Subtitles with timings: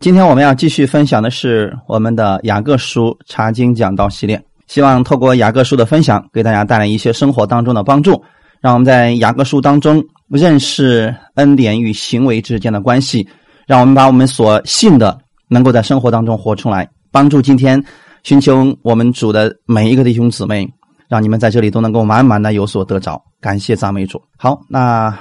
[0.00, 8.18] 今天我们要继续分享的是我们的雅各书查经讲道系列，希望透过雅各书的分享，给大家带来一些生活当中的帮助，
[8.62, 13.28] 让我们在雅各书当中认识恩典与行为之间的关系，
[13.66, 15.18] 让我们把我们所信的
[15.48, 17.84] 能够在生活当中活出来，帮助今天
[18.22, 20.66] 寻求我们主的每一个弟兄姊妹，
[21.10, 23.22] 让你们在这里都能够满满的有所得着。
[23.38, 24.18] 感谢赞美主。
[24.38, 25.14] 好，那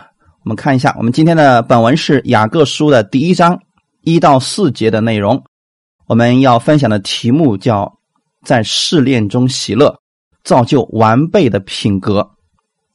[0.45, 3.59] 我们看一下，我们今天的本文是雅各书的第一章。
[4.01, 5.43] 一到四节的内容，
[6.07, 7.99] 我们要分享的题目叫
[8.45, 9.93] “在试炼中喜乐，
[10.43, 12.27] 造就完备的品格”。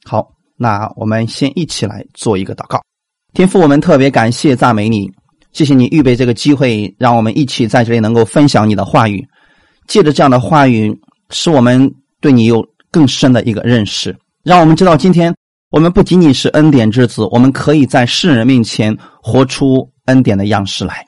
[0.03, 2.81] 好，那我们先一起来做一个祷告。
[3.33, 5.11] 天父，我们特别感谢赞美你，
[5.51, 9.25] 谢谢你预备这个机会，让我们一起在这里能够分享你的话语。
[9.87, 15.33] 借着这样的话语，使我们对你有更深的一个认识，让我们知道今天
[15.69, 19.87] 我们不仅仅是恩典之子，我们可以在世人面前活出。
[20.05, 21.05] 恩典的样式来，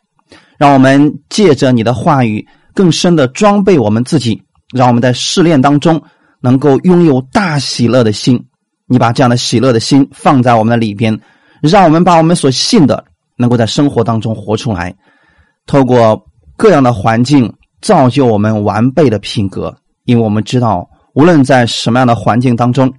[0.57, 4.41] 让我们借着你的话语更深的装备我们自己，
[4.73, 6.01] 让我们在试炼当中
[6.41, 8.43] 能够拥有大喜乐的心。
[8.85, 11.19] 你把这样的喜乐的心放在我们的里边，
[11.61, 13.03] 让我们把我们所信的
[13.35, 14.95] 能够在生活当中活出来，
[15.65, 19.75] 透过各样的环境造就我们完备的品格。
[20.05, 22.93] 因为我们知道，无论在什么样的环境当中，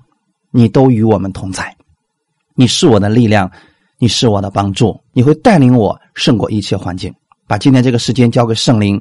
[0.51, 1.75] 你都与我们同在，
[2.55, 3.51] 你是我的力量。
[3.99, 7.13] 你是我的帮助，你会带领我胜过一切环境。
[7.47, 9.01] 把今天这个时间交给圣灵，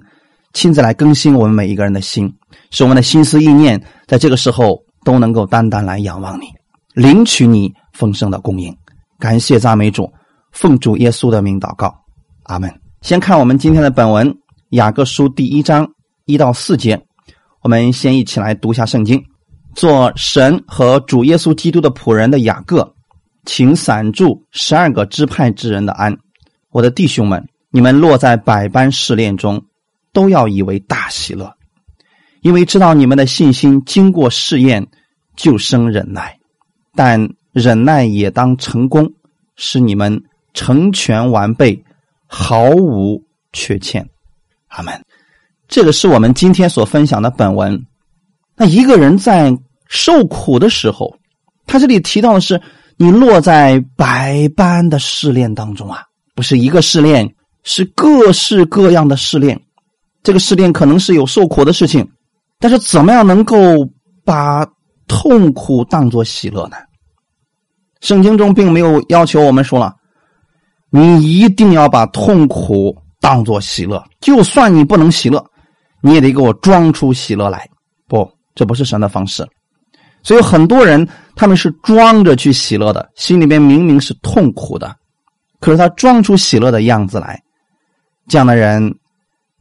[0.54, 2.34] 亲自来更新我们每一个人的心，
[2.72, 6.46] 使我们的心思意念在这个时候都能够单单来仰望你，
[6.94, 8.76] 领取你丰盛的供应。
[9.20, 10.12] 感谢赞美主，
[10.52, 11.94] 奉主耶稣的名祷告，
[12.44, 12.74] 阿门。
[13.02, 14.28] 先看我们今天的本文
[14.70, 15.88] 《雅各书》第一章
[16.26, 17.00] 一到四节，
[17.62, 19.24] 我们先一起来读一下圣经。
[19.76, 22.96] 做神和主耶稣基督的仆人的雅各。
[23.48, 26.16] 请散住十二个支派之人的安，
[26.70, 29.64] 我的弟兄们，你们落在百般试炼中，
[30.12, 31.56] 都要以为大喜乐，
[32.42, 34.86] 因为知道你们的信心经过试验，
[35.38, 36.38] 就生忍耐。
[36.94, 39.10] 但忍耐也当成功，
[39.56, 40.22] 使你们
[40.54, 41.82] 成全完备，
[42.28, 43.24] 毫无
[43.54, 44.06] 缺欠。
[44.68, 44.94] 阿门。
[45.70, 47.82] 这个是我们今天所分享的本文。
[48.58, 49.58] 那一个人在
[49.88, 51.18] 受苦的时候，
[51.66, 52.62] 他这里提到的是。
[52.98, 56.02] 你落在百般的试炼当中啊，
[56.36, 57.32] 不是一个试炼，
[57.64, 59.60] 是各式各样的试炼。
[60.24, 62.06] 这个试炼可能是有受苦的事情，
[62.60, 63.88] 但是怎么样能够
[64.26, 64.66] 把
[65.08, 66.76] 痛苦当作喜乐呢？
[68.02, 69.96] 圣经中并没有要求我们说了，
[70.90, 75.44] 你一定要把痛苦当作喜乐，就算你不能喜乐，
[76.02, 77.70] 你也得给我装出喜乐来。
[78.08, 79.48] 不，这不是神的方式。
[80.28, 81.08] 所以很多人
[81.38, 84.94] 他们是装着去喜乐的，心里面明明是痛苦的，
[85.62, 87.42] 可是他装出喜乐的样子来。
[88.28, 88.94] 这样的人，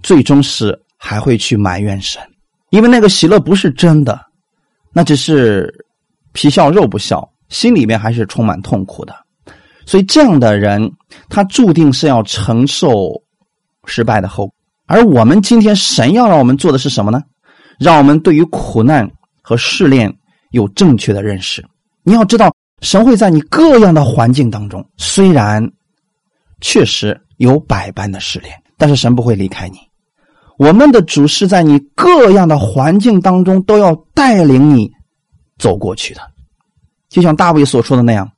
[0.03, 2.21] 最终是还会去埋怨神，
[2.71, 4.21] 因为那个喜乐不是真的，
[4.93, 5.73] 那只是
[6.33, 9.15] 皮笑肉不笑，心里面还是充满痛苦的。
[9.87, 10.91] 所以这样的人，
[11.29, 13.13] 他注定是要承受
[13.85, 14.55] 失败的后果。
[14.89, 17.23] 而我们今天神要让我们做的是什么呢？
[17.79, 19.09] 让我们对于苦难
[19.43, 20.13] 和试炼。
[20.51, 21.65] 有正确的认识，
[22.03, 25.67] 你要知道，神会在你各样的环境当中，虽然
[26.61, 29.79] 确实有百般的试炼，但是神不会离开你。
[30.59, 34.91] 我们的主是在你各样的环境当中都要带领你
[35.59, 36.21] 走过去的，
[37.09, 38.31] 就像大卫所说的那样：“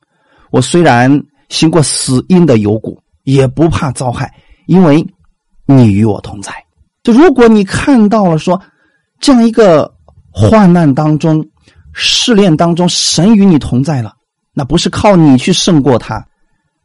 [0.51, 4.35] 我虽然行过死荫的幽谷，也不怕遭害，
[4.67, 5.07] 因为
[5.65, 6.53] 你与我同在。”
[7.05, 8.61] 就如果你看到了说
[9.21, 9.95] 这样一个
[10.31, 11.47] 患难当中，
[12.01, 14.15] 试炼当中，神与你同在了，
[14.53, 16.25] 那不是靠你去胜过他，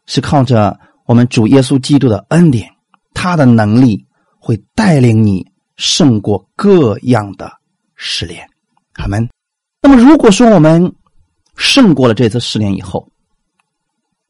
[0.08, 0.76] 是靠着
[1.06, 2.68] 我们主耶稣基督的恩典，
[3.14, 4.08] 他的能力
[4.40, 5.46] 会带领你
[5.78, 7.52] 胜过各样的
[7.96, 8.50] 试炼。
[8.94, 9.30] 阿门。
[9.84, 10.92] 那么，如果说我们
[11.58, 13.08] 胜过了这次试炼以后，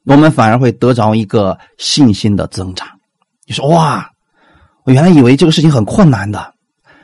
[0.04, 2.86] 我们反而会得着一个信心的增长。
[3.46, 4.12] 你说哇，
[4.84, 6.53] 我原来以为这个事情很困难的，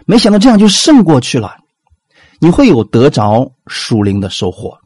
[0.06, 1.56] 没想到这样就胜过去了。
[2.40, 4.78] 你会有得着属灵的收获，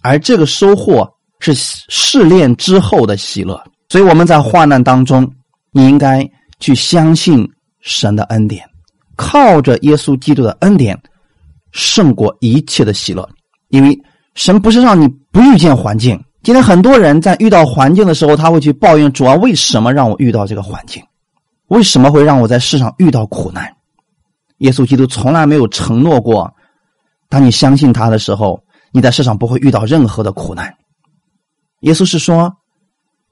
[0.00, 1.08] 而这个收获
[1.40, 3.60] 是试炼之后的喜乐。
[3.88, 5.28] 所以我们在患难当中，
[5.72, 6.28] 你应该
[6.60, 7.46] 去相信
[7.80, 8.64] 神的恩典，
[9.16, 10.98] 靠着耶稣基督的恩典
[11.72, 13.28] 胜过一切的喜乐。
[13.68, 13.98] 因为
[14.34, 16.22] 神不是让你不遇见环境。
[16.42, 21.02] 今天很多人在遇到环境的时候，他会去抱怨主啊，为什么让我遇到这个环境？
[21.68, 23.74] 为什么会让我在世上遇到苦难？
[24.58, 26.52] 耶稣基督从来没有承诺过。
[27.28, 28.62] 当你相信他的时候，
[28.92, 30.74] 你在世上不会遇到任何的苦难。
[31.80, 32.52] 耶稣是说，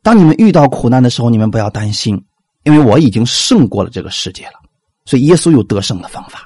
[0.03, 2.21] 当你们遇到苦难的时候，你们不要担心，
[2.65, 4.55] 因为我已经胜过了这个世界了。
[5.05, 6.41] 所以耶稣有得胜的方法。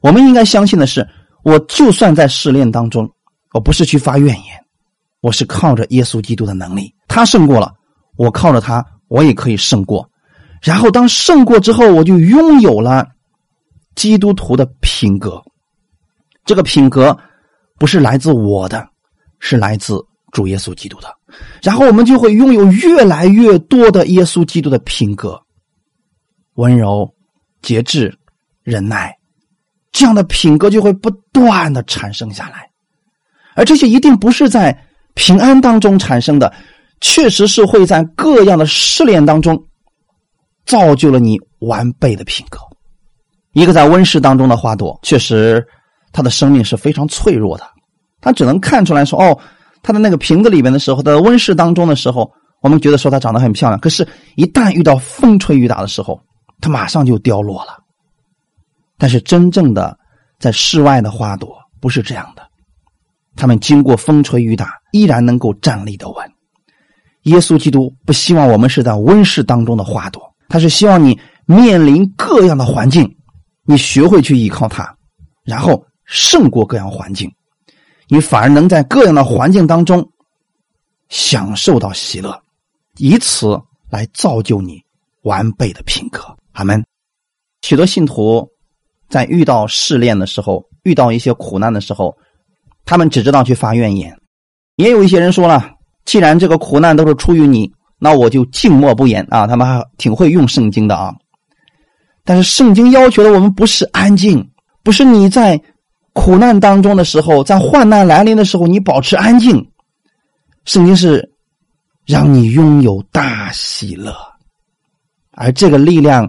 [0.00, 1.06] 我们应该相信的是，
[1.44, 3.08] 我就算在试炼当中，
[3.52, 4.64] 我不是去发怨言，
[5.20, 7.72] 我是靠着耶稣基督的能力，他胜过了，
[8.16, 10.08] 我靠着他，我也可以胜过。
[10.60, 13.06] 然后当胜过之后，我就拥有了
[13.94, 15.42] 基督徒的品格。
[16.44, 17.16] 这个品格
[17.78, 18.84] 不是来自我的，
[19.38, 19.98] 是来自
[20.32, 21.08] 主耶稣基督的。
[21.62, 25.40] 然后我们就会拥有越来越多的耶稣基督的品格，
[26.54, 27.08] 温柔、
[27.62, 28.12] 节制、
[28.64, 29.16] 忍耐，
[29.92, 32.68] 这样的品格就会不断的产生下来。
[33.54, 34.76] 而这些一定不是在
[35.14, 36.52] 平安当中产生的，
[37.00, 39.56] 确实是会在各样的试炼当中
[40.66, 42.58] 造就了你完备的品格。
[43.52, 45.64] 一个在温室当中的花朵，确实。
[46.12, 47.64] 他的生命是非常脆弱的，
[48.20, 49.36] 他只能看出来说：“哦，
[49.82, 52.30] 他的那个瓶子里面的时候，在温室当中的时候，
[52.60, 53.80] 我们觉得说它长得很漂亮。
[53.80, 54.06] 可是，
[54.36, 56.20] 一旦遇到风吹雨打的时候，
[56.60, 57.82] 它马上就凋落了。
[58.98, 59.98] 但是，真正的
[60.38, 62.42] 在室外的花朵不是这样的，
[63.34, 66.30] 他们经过风吹雨打，依然能够站立的稳。
[67.22, 73.16] 耶稣基督不希望我们是在温室当中的花朵，他是希望你面临各样的环境，
[73.64, 74.94] 你学会去依靠他，
[75.44, 75.82] 然后。
[76.04, 77.32] 胜过各样环境，
[78.08, 80.06] 你反而能在各样的环境当中
[81.08, 82.42] 享受到喜乐，
[82.98, 83.58] 以此
[83.88, 84.82] 来造就你
[85.22, 86.22] 完备的品格。
[86.52, 86.84] 阿门。
[87.62, 88.46] 许多信徒
[89.08, 92.14] 在遇到试炼的时候，遇到一些苦难的时候，
[92.84, 94.14] 他们只知道去发怨言。
[94.76, 95.70] 也有一些人说了，
[96.04, 99.46] 既然这个苦难都是出于你，那我就静默不言啊。
[99.46, 101.14] 他们还挺会用圣经的啊，
[102.24, 104.50] 但是圣经要求的我们不是安静，
[104.82, 105.62] 不是你在。
[106.12, 109.66] 苦难当中的时候，在患难来临的时候，你保持安静。
[110.64, 111.28] 圣经是
[112.06, 114.14] 让你拥有大喜乐，
[115.32, 116.28] 而这个力量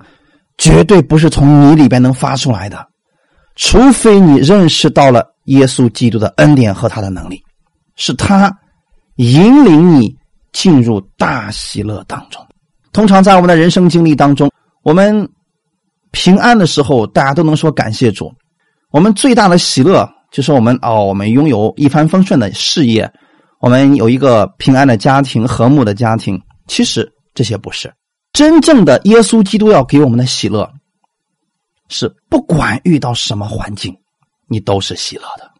[0.58, 2.88] 绝对不是从你里边能发出来的，
[3.56, 7.44] 除非你认识到了耶稣基督的恩典和他的能力，
[7.96, 8.52] 是他
[9.18, 10.16] 引领你
[10.52, 12.44] 进入大喜乐当中。
[12.92, 14.50] 通常在我们的人生经历当中，
[14.82, 15.30] 我们
[16.12, 18.34] 平安的时候，大家都能说感谢主。
[18.94, 23.12] 我们最大的喜乐就是我们哦，我们拥有一帆风顺的事业，
[23.60, 26.40] 我们有一个平安的家庭、和睦的家庭。
[26.68, 27.92] 其实这些不是
[28.34, 30.72] 真正的耶稣基督要给我们的喜乐，
[31.90, 33.98] 是不管遇到什么环境，
[34.48, 35.52] 你都是喜乐的。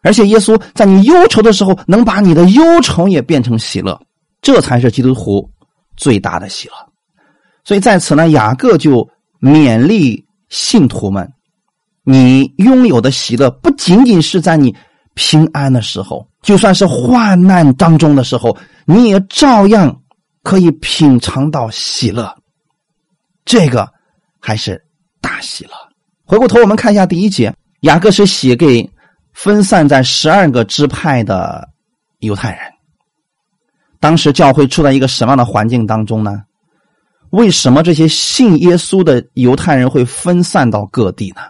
[0.00, 4.00] 而且耶稣在你忧愁的时候，能把你的忧愁也变成喜乐，
[4.40, 5.46] 这才是基督徒
[5.98, 6.74] 最大的喜乐。
[7.64, 9.06] 所以在此呢，雅各就
[9.42, 11.30] 勉励信徒们。
[12.04, 14.74] 你拥有的喜乐不仅仅是在你
[15.14, 20.02] 平安的时候，就算是患难当中的时候，你也照样
[20.42, 22.34] 可以品尝到喜乐。
[23.44, 23.88] 这个
[24.40, 24.82] 还是
[25.20, 25.70] 大喜乐。
[26.24, 28.88] 回过头，我们看一下第一节，雅各是写给
[29.32, 31.68] 分散在十二个支派的
[32.20, 32.60] 犹太人。
[34.00, 36.42] 当时教会处在一个什么样的环境当中呢？
[37.30, 41.42] 为什么这些信耶稣的犹太人会分散到各地呢？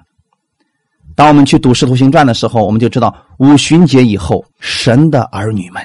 [1.23, 5.81] 当我们去读《使徒行传》的时候，我们就知道五旬节以后，神的儿女们，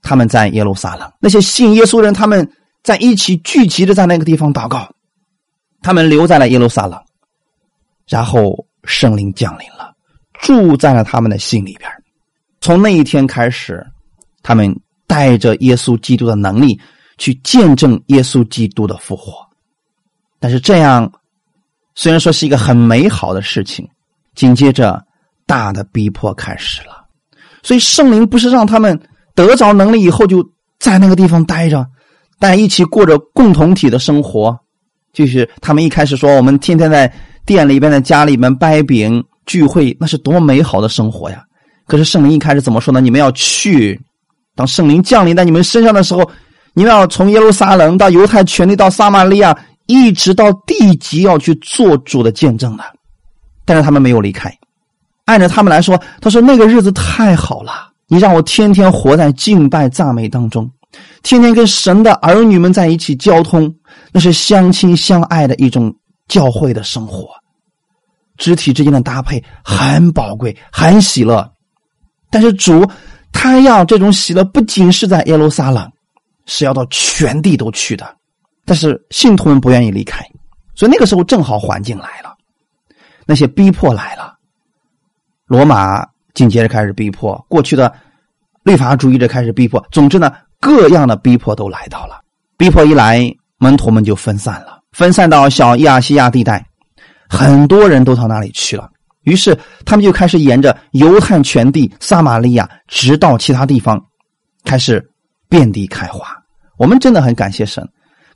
[0.00, 2.50] 他们在耶路撒冷，那些信耶稣人，他们
[2.82, 4.90] 在一起聚集着在那个地方祷告，
[5.82, 6.98] 他们留在了耶路撒冷，
[8.08, 9.92] 然后圣灵降临了，
[10.40, 11.86] 住在了他们的心里边。
[12.62, 13.86] 从那一天开始，
[14.42, 14.74] 他们
[15.06, 16.80] 带着耶稣基督的能力
[17.18, 19.46] 去见证耶稣基督的复活。
[20.40, 21.12] 但是这样，
[21.94, 23.86] 虽然说是一个很美好的事情。
[24.34, 25.02] 紧接着，
[25.46, 27.04] 大的逼迫开始了，
[27.62, 28.98] 所以圣灵不是让他们
[29.34, 30.44] 得着能力以后就
[30.78, 31.86] 在那个地方待着，
[32.38, 34.58] 但一起过着共同体的生活。
[35.12, 37.12] 就是他们一开始说，我们天天在
[37.46, 41.40] 店里边、在家里面掰饼聚会，那是多么美好的生活呀！
[41.86, 43.00] 可是圣灵一开始怎么说呢？
[43.00, 44.00] 你们要去，
[44.56, 46.28] 当圣灵降临在你们身上的时候，
[46.72, 52.82] 你们要从耶路撒冷到犹太全地到撒玛利亚，一直到地极，要去做主的见证的。
[53.64, 54.52] 但是他们没有离开，
[55.24, 60.70] 按照他们来说，他说那个日子太好了，你让我天天活在敬拜赞美当中，
[61.22, 63.74] 天天跟神的儿女们在一起交通，
[64.12, 65.94] 那是相亲相爱的一种
[66.28, 67.28] 教会的生活，
[68.36, 71.50] 肢体之间的搭配很宝贵，很喜乐。
[72.30, 72.84] 但是主
[73.32, 75.90] 他要这种喜乐，不仅是在耶路撒冷，
[76.46, 78.06] 是要到全地都去的。
[78.66, 80.22] 但是信徒们不愿意离开，
[80.74, 82.33] 所以那个时候正好环境来了。
[83.26, 84.34] 那些逼迫来了，
[85.46, 87.92] 罗马紧接着开始逼迫，过去的
[88.62, 89.84] 律法主义者开始逼迫。
[89.90, 92.20] 总之呢，各样的逼迫都来到了。
[92.56, 93.20] 逼迫一来，
[93.58, 96.64] 门徒们就分散了，分散到小亚细亚地带，
[97.28, 98.90] 很多人都到那里去了。
[99.22, 103.98] 于是他们就开始沿着犹太全地、撒玛利亚，直到其他地方，
[104.64, 105.02] 开始
[105.48, 106.26] 遍地开花。
[106.76, 107.86] 我们真的很感谢神。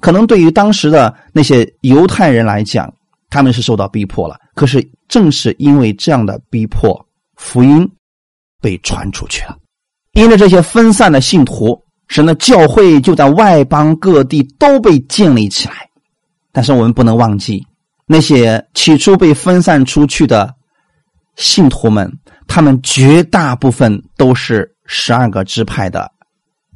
[0.01, 2.91] 可能对于当时的那些犹太人来讲，
[3.31, 4.39] 他们是受到逼迫了。
[4.55, 7.07] 可是正是因为这样的逼迫，
[7.37, 7.91] 福音
[8.61, 9.57] 被传出去了。
[10.13, 15.89] 因着这些分散的信徒，神的教会就在外邦各地都被建立起来。
[16.51, 17.65] 但是我们不能忘记，
[18.07, 20.53] 那些起初被分散出去的
[21.37, 22.11] 信徒们，
[22.49, 26.11] 他们绝大部分都是十二个支派的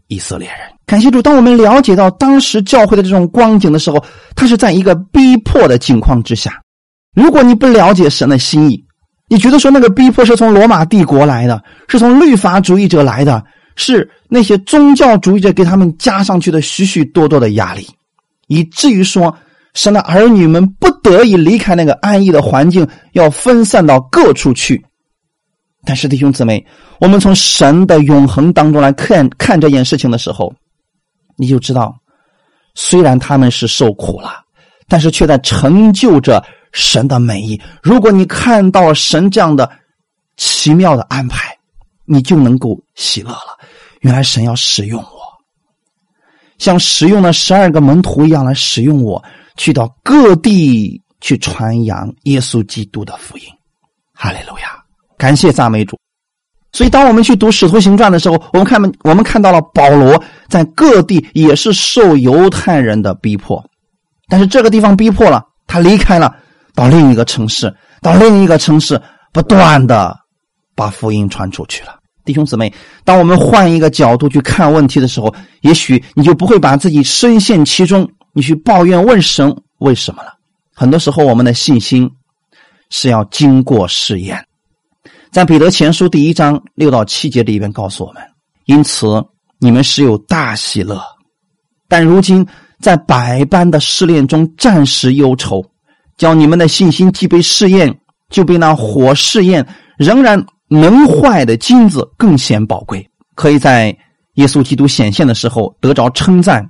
[0.06, 0.58] 以色列人。
[0.92, 4.04] 感谢主，当我们了解到当时教会的这种光景的时候，
[4.36, 6.60] 他是在一个逼迫的境况之下。
[7.14, 8.84] 如果你不了解神的心意，
[9.26, 13.42] 你觉得说那个逼迫是从罗马帝国来的，是从律法主义者来的，
[13.74, 17.88] 是那些宗教主义者给他们加上去的许许多多的压力，
[18.48, 19.34] 以至于说
[19.72, 24.84] 神的儿女们不得已离开那个安逸的环境，要分散到各处去。
[25.86, 26.62] 但是弟兄姊妹，
[27.00, 30.52] 我们从神的永恒当中来看看这件事情的时候，
[31.42, 31.98] 你就知道，
[32.74, 34.44] 虽然他们是受苦了，
[34.86, 36.42] 但是却在成就着。
[36.74, 39.70] 神的美意，如果你看到了神这样的
[40.38, 41.54] 奇妙的安排，
[42.06, 43.58] 你就能够喜乐了。
[44.00, 45.20] 原来神要使用我，
[46.56, 49.22] 像使用了十二个门徒一样来使用我，
[49.58, 53.44] 去到各地去传扬耶稣基督的福音。
[54.14, 54.82] 哈利路亚，
[55.18, 55.98] 感谢赞美主。
[56.72, 63.62] 所以，当我们去读《使徒行传》的时候，我们看我们看到了保罗在各地也是受犹太人的逼迫，
[64.28, 66.34] 但是这个地方逼迫了，他离开了。
[66.74, 68.98] 到另一个城市，到另一个城市，
[69.30, 70.18] 不断的
[70.74, 71.98] 把福音传出去了。
[72.24, 72.72] 弟兄姊妹，
[73.04, 80.32] 当我们换一个角度去看问题的时候，也许你就不会把自己深陷其中，你去抱怨问神为什么了。
[80.74, 82.10] 很多时候，我们的信心
[82.88, 84.42] 是要经过试验。
[85.32, 88.22] 在彼得前书第一章六到七节里边告诉我们：
[88.66, 89.06] 因此
[89.58, 91.02] 你们是有大喜乐，
[91.88, 92.46] 但如今
[92.80, 95.64] 在百般的试炼中暂时忧愁。
[96.18, 97.98] 叫你们的信心既被试验，
[98.28, 103.96] 就被那火试验，仍然能坏的金子更显宝贵，可以在
[104.34, 106.62] 耶稣基督显现的时候得着称赞、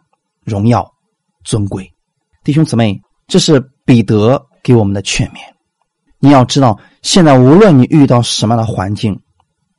[0.44, 0.88] 荣耀、
[1.42, 1.84] 尊贵。
[2.44, 5.51] 弟兄姊妹，这是彼得给我们的劝勉。
[6.24, 9.20] 你要知道，现在无论你遇到什么样的环境，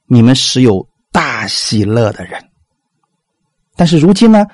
[0.07, 2.43] 你们是有大喜乐的人。
[3.77, 4.45] 但是如今呢，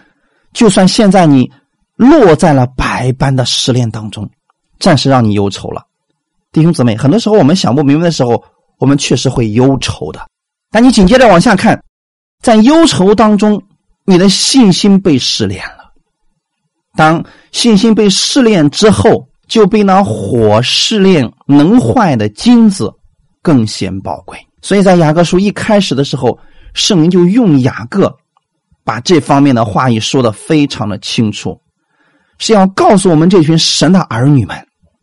[0.53, 1.51] 就算现在你
[1.96, 4.29] 落在了百般的试炼当中。
[4.77, 5.84] 暂时让你忧愁了，
[6.51, 8.41] 弟兄姊妹，很多时候我们想不明白的时候，
[8.77, 10.25] 我们确实会忧愁的。
[10.69, 11.84] 但你紧接着往下看，
[12.41, 13.62] 在忧愁当中，
[14.05, 15.91] 你的信心被试炼了。
[16.96, 22.89] 当信心被试炼之后，就被那火试炼能坏的金子
[23.41, 24.38] 更显宝贵。
[24.62, 26.38] 所以在雅各书一开始的时候，
[26.74, 28.15] 圣灵就用雅各
[28.84, 31.60] 把这方面的话语说的非常的清楚，
[32.38, 34.56] 是要告诉我们这群神的儿女们。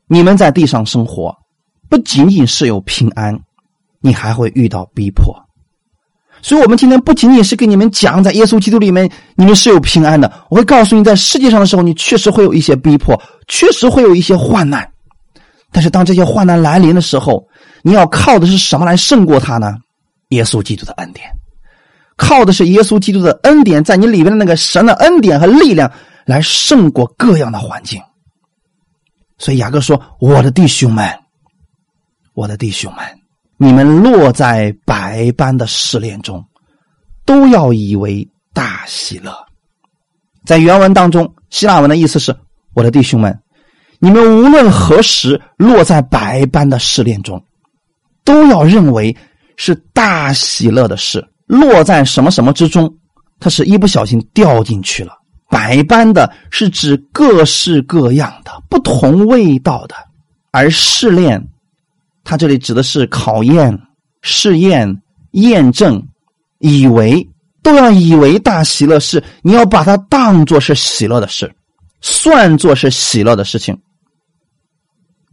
[0.08, 1.36] 你们在地上生活，
[1.88, 3.36] 不仅仅是有平安，
[4.00, 5.34] 你还会遇到逼迫。
[6.46, 10.32] 所以，我们今天不仅仅是给你们讲，在耶稣基督里面你们是有平安的。
[10.48, 14.88] 我会告诉你，在世界上的时候，你确实会有一些逼迫，确实会有一些患难。
[15.72, 17.44] 但是，当这些患难来临的时候，
[17.82, 19.74] 你要靠的是什么来胜过它呢？
[20.28, 21.28] 耶稣基督的恩典，
[22.16, 25.90] 靠的是耶稣基督的恩典，在你里边的那个神的恩典和力量，
[26.26, 28.00] 来胜过各样的环境。
[29.36, 31.12] 所以雅各说：“我的弟兄们，
[32.34, 33.04] 我的弟兄们，
[33.58, 36.44] 你们落在百般的试炼中，
[37.24, 39.32] 都要以为大喜乐。”
[40.44, 42.36] 在原文当中，希腊文的意思是
[42.74, 43.36] ：“我的弟兄们，
[43.98, 47.42] 你们无论何时落在百般的试炼中，
[48.24, 49.16] 都要认为
[49.56, 51.26] 是大喜乐的事。
[51.46, 52.92] 落在什么什么之中，
[53.40, 55.12] 他是一不小心掉进去了。”
[55.48, 59.94] 百般的是指各式各样的不同味道的，
[60.50, 61.40] 而试炼，
[62.26, 63.80] 它这里指的是考验、
[64.20, 66.02] 试验、验证，
[66.58, 67.26] 以为
[67.62, 71.54] 都要以为大喜乐是你要把它当做是喜乐的事，
[72.00, 73.80] 算作是喜乐的事情。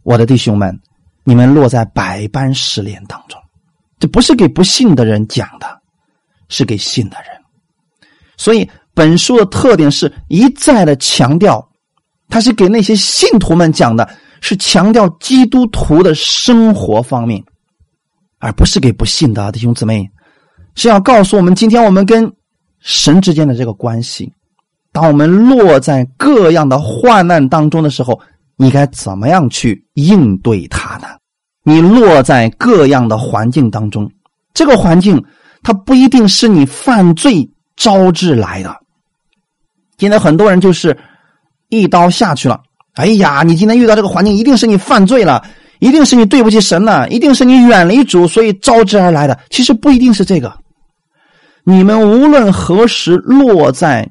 [0.04, 0.80] 我的弟兄们，
[1.24, 3.40] 你们落在百般试炼当中，
[3.98, 5.66] 这不是给不信的人讲的，
[6.48, 7.42] 是给信的人，
[8.36, 8.70] 所以。
[8.96, 11.68] 本书的特点是一再的强调，
[12.28, 14.08] 它是给那些信徒们讲的，
[14.46, 17.42] 是强调基督徒的生活方面，
[18.40, 20.06] 而不是给不信的弟兄姊妹，
[20.74, 22.30] 是要告诉我们，今天我们跟
[22.78, 24.30] 神之间的这个关系，
[24.92, 28.20] 当我们落在各样的患难当中的时候，
[28.56, 31.06] 你该怎么样去应对它呢？
[31.62, 34.06] 你落在各样的环境当中，
[34.52, 35.24] 这个环境
[35.62, 38.76] 它不一定是你犯罪招致来的。
[39.96, 40.94] 现在很多人就是
[41.70, 42.60] 一刀下去了。
[42.94, 45.44] 哎呀，你今天遇到这个环境，一定是你犯罪了，
[45.80, 49.38] 一定是你对不起神了，一定是你远离主，所以招之而来的。
[49.50, 50.56] 其实不一定是这个。
[51.64, 54.08] 你们无论何时落在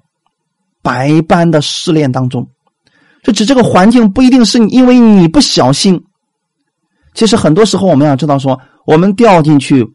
[0.82, 2.46] 百般的试炼当中，
[3.24, 6.02] 就指这个环境不一定是因为你不小心。
[7.14, 9.88] 其实很多时候，我们要知道，说我们掉进去，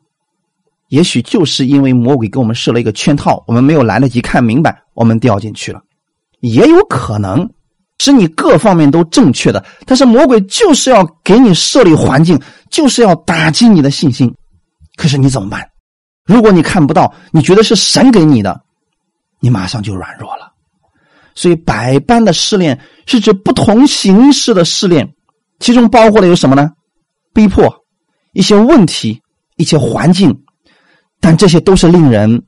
[0.89, 5.81] 也许就是因为魔鬼给我们设了一个圈套，我们没有来得及看明白，我们掉进去了。
[6.41, 7.47] 也有可能
[7.99, 12.41] 是你各方面都正确的，但是魔鬼就是要给你设立环境，
[12.71, 14.33] 就是要打击你的信心。
[14.97, 15.69] 可是你怎么办？
[16.25, 18.61] 如果你看不到，你觉得是神给你的，
[19.41, 20.53] 你马上就软弱了。
[21.35, 25.15] 所以，百般的试炼是指不同形式的试炼，
[25.61, 26.71] 其中包括了有什么呢？
[27.33, 27.73] 逼迫、
[28.33, 29.23] 一些问题、
[29.57, 30.37] 一些环境，
[31.21, 32.43] 但这些都是令人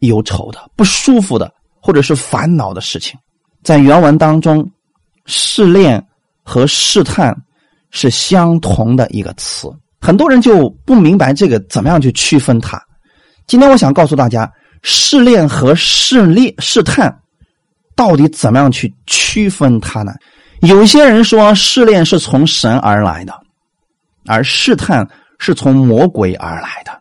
[0.00, 3.18] 忧愁的、不舒服的，或者是烦恼的事情。
[3.62, 4.70] 在原文当中
[5.28, 6.04] ，“试炼”
[6.42, 7.36] 和“试探”
[7.92, 9.70] 是相同的一个词，
[10.00, 12.82] 很多人就不明白这个怎么样去区分它。
[13.46, 14.50] 今天我想告诉大家，
[14.82, 17.16] 试炼和试炼、试探
[17.94, 20.12] 到底怎么样去区分它呢？
[20.62, 23.32] 有些人说，试炼是从神而来的。
[24.26, 25.08] 而试探
[25.38, 27.00] 是从魔鬼而来的。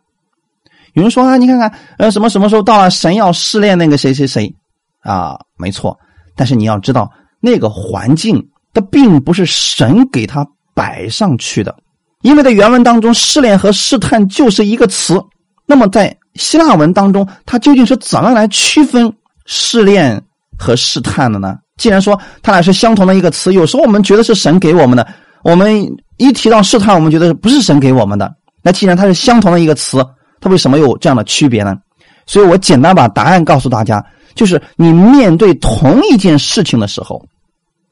[0.94, 4.56] 有人说啊，你看看，呃，什么什么时候到了，神要试炼那个谁谁谁
[5.02, 5.38] 啊？
[5.58, 6.00] 没错，
[6.38, 11.76] 但是你要知道，那个环境它并不是神给他摆上去的，
[12.22, 15.22] 因为在原文当中，试炼和试探就是一个词。
[15.66, 19.12] 那么在希腊文当中，它究竟是怎么来区分
[19.46, 20.22] 试炼
[20.58, 21.58] 和试探的呢？
[21.78, 25.08] 既然说它俩是相同的一个词，有时候我们觉得是神给我们的，
[25.44, 25.88] 我们。
[26.20, 28.34] 一提到试探，我们觉得不是神给我们的。
[28.64, 30.04] 那既然它是相同的一个词，
[30.42, 31.78] 它为什么有这样的区别呢？
[32.26, 34.04] 所以我简单把答案告诉大家：
[34.36, 37.24] 就是你面对同一件事情的时候，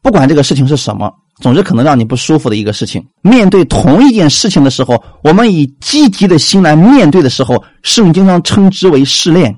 [0.02, 3.04] 不管这个事情是什么，总之可能让你不舒服的一个事情。
[3.22, 9.52] 面对同一件事情的时候，我们以积极的心来面对的时候，圣经上称之为试炼；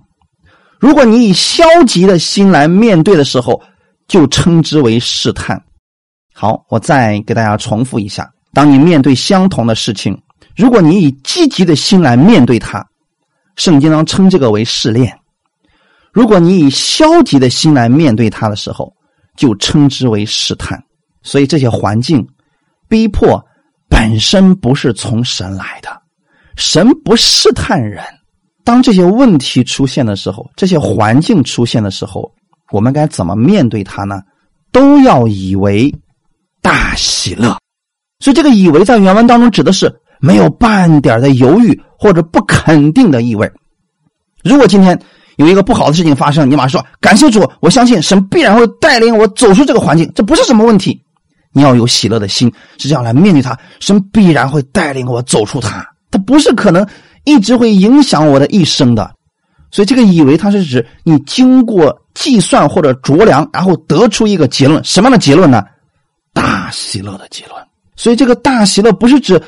[0.80, 3.62] 如果你以消极的心来面对的时候，
[4.08, 5.62] 就称之为试探。
[6.34, 8.30] 好，我再给大家重复一下。
[8.54, 10.18] 当你面对相同的事情，
[10.56, 12.84] 如果你以积极的心来面对它，
[13.56, 15.12] 圣经上称这个为试炼；
[16.17, 18.91] 如果你以消极的心来面对它的时候，
[19.36, 20.84] 就称之为试探。
[21.21, 22.27] 所以这些环境
[22.89, 23.39] 逼迫
[23.88, 25.89] 本身不是从神来的，
[26.56, 28.03] 神不试探人。
[28.63, 32.34] 当这些问题出现的时候，这些环境出现的时候，
[32.71, 34.19] 我们该怎么面对它呢？
[34.71, 35.93] 都要以为
[36.63, 37.56] 大喜乐。
[38.21, 43.51] 所以，这个“以为”在原文当中指的是没有半点的犹豫或者不肯定的意味。
[44.43, 44.99] 如果今天
[45.38, 51.02] 有一个不好的事情发生，你马上说：“感谢主，我相信神必然会带领我走出这个环境。”这不是什么问题。
[51.54, 53.58] 你要有喜乐的心，是这样来面对它。
[53.80, 55.88] 神必然会带领我走出它。
[56.12, 56.86] 它不是可能
[57.23, 59.12] 一直会影响我的一生的。
[59.71, 64.84] 所以，这个“以为”它是指你经过计算或者酌量，然后得出一个结论。
[64.84, 65.63] 什么样的结论呢？
[66.34, 67.56] 大喜乐的结论。
[67.95, 69.41] 所以，这个大喜乐不是指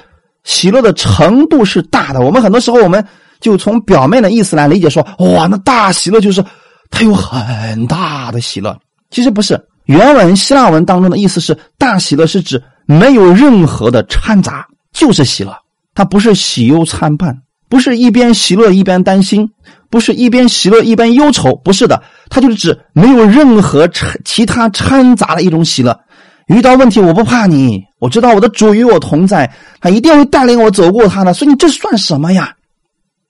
[0.43, 2.21] 喜乐的程度是大的。
[2.21, 3.05] 我们很多时候，我们
[3.39, 6.43] 就从表面的意思来理解，说哇，那大喜乐就是
[6.89, 8.77] 它有很大的喜乐。
[9.09, 15.55] 其实不是，原文希腊文当中的意思是，大喜乐是指没有任何的掺杂，就是喜乐。
[15.95, 17.35] 它不是喜忧参半，
[17.67, 19.49] 不是一边喜乐一边担心，
[19.89, 25.99] 不是一边喜乐一边忧愁，不是的，它就是指没有任何掺其他掺杂的一种喜乐。
[26.47, 31.33] 遇到问题，我不怕你，我知道我的主与我同在，他一定会带领我走过他的。
[31.33, 32.51] 所以你这算什么呀？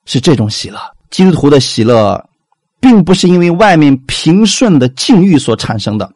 [0.06, 0.80] 是这种喜乐。
[1.10, 2.24] 基督徒的喜乐，
[2.80, 6.12] 并不是因为外面平顺的境遇所产生的，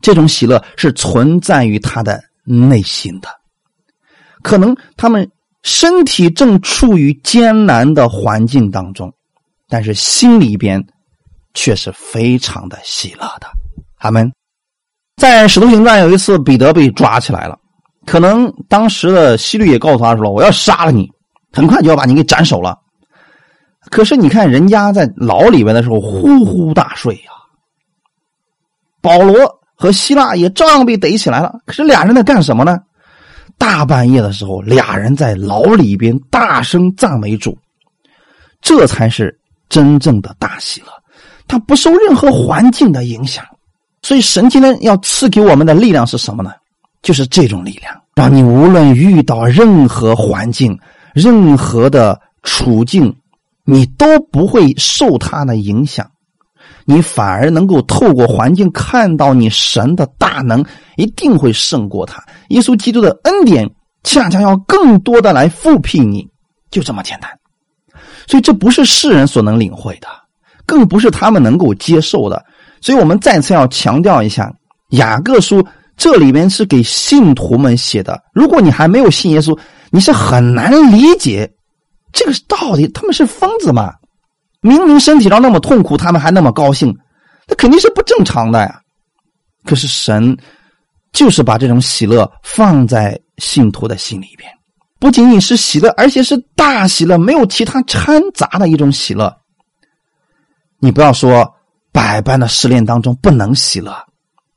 [0.00, 3.28] 这种喜乐是存在于他的内心的。
[4.42, 5.26] 可能他们
[5.62, 9.10] 身体正处于艰难的环境当中，
[9.68, 10.84] 但是心里边
[11.54, 13.48] 却是非常的喜乐的。
[13.96, 14.30] 阿门。
[15.16, 17.58] 在《使徒行传》有一次，彼得被抓起来了，
[18.04, 21.10] 可能当时的希律也告诉他说：“我要杀了你，
[21.52, 22.76] 很快就要把你给斩首了。”
[23.90, 27.32] 可是你看人家在牢里边的时候呼呼大睡呀。
[29.00, 29.36] 保罗
[29.74, 32.78] 和希腊也照样被逮起来了，可是俩人在干什么呢？
[33.58, 37.56] 大半夜的时候，俩人在牢里边大声赞美主，
[38.60, 40.88] 这才是真正的大喜乐，
[41.46, 43.44] 他不受任何环境的影响。
[44.02, 46.52] 所以神今天要赐给我们的力量是什么呢？
[47.02, 50.78] 就是这种力量，让你无论遇到任何环境、
[51.12, 53.14] 任何的处境，
[53.64, 56.10] 你都不会受他的影响，
[56.84, 60.64] 你反而能够透过环境看到你神的大能，
[60.96, 62.22] 一定会胜过他。
[62.48, 63.70] 耶稣基督的恩典
[64.02, 66.28] 恰恰要更多的来复辟你，
[66.70, 67.30] 就这么简单。
[68.26, 70.08] 所以这不是世人所能领会的，
[70.66, 72.44] 更不是他们能够接受的。
[72.80, 74.52] 所以我们再次要强调一下，
[74.90, 78.22] 雅各书这里面是给信徒们写的。
[78.34, 79.58] 如果你还没有信耶稣，
[79.90, 81.50] 你是很难理解
[82.14, 83.92] 这个到底他们是疯子吗？
[84.62, 86.96] 明明身体上那么痛苦，他们还那么高兴，
[87.46, 88.80] 那肯定是不正常的呀。
[89.66, 90.34] 可是神
[91.12, 94.50] 就是把这种喜乐放在信徒的心里边。
[94.98, 99.34] 不仅仅是喜乐，而且是大喜乐，没有其他掺杂的一种喜乐。
[100.78, 101.52] 你不要说
[101.92, 103.94] 百般的试炼当中不能喜乐，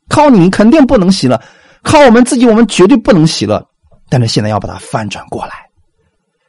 [0.08, 1.41] 靠你肯定不能喜乐，
[1.82, 3.62] 靠我们自己我们绝对不能喜乐。
[4.10, 5.66] 但是现在要把它翻转过来，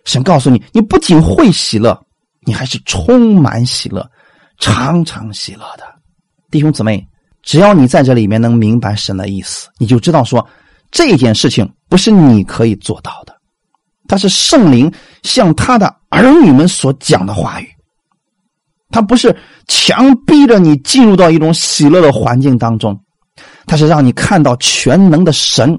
[0.09, 1.95] 神告诉你，你不仅会喜乐，
[2.47, 4.11] 你还是充满喜乐，
[4.59, 5.85] 常常喜乐的
[6.51, 7.07] 弟兄姊妹。
[7.43, 10.47] 只要你在这里面能明白神的意思，你就知道说
[10.91, 13.37] 这件事情不是你可以做到的。
[14.09, 14.91] 他是圣灵
[15.23, 17.69] 向他的儿女们所讲的话语，
[18.89, 22.99] 他不是强逼着你进入到一种喜乐的环境当中，
[23.67, 25.79] 他是让你看到全能的神，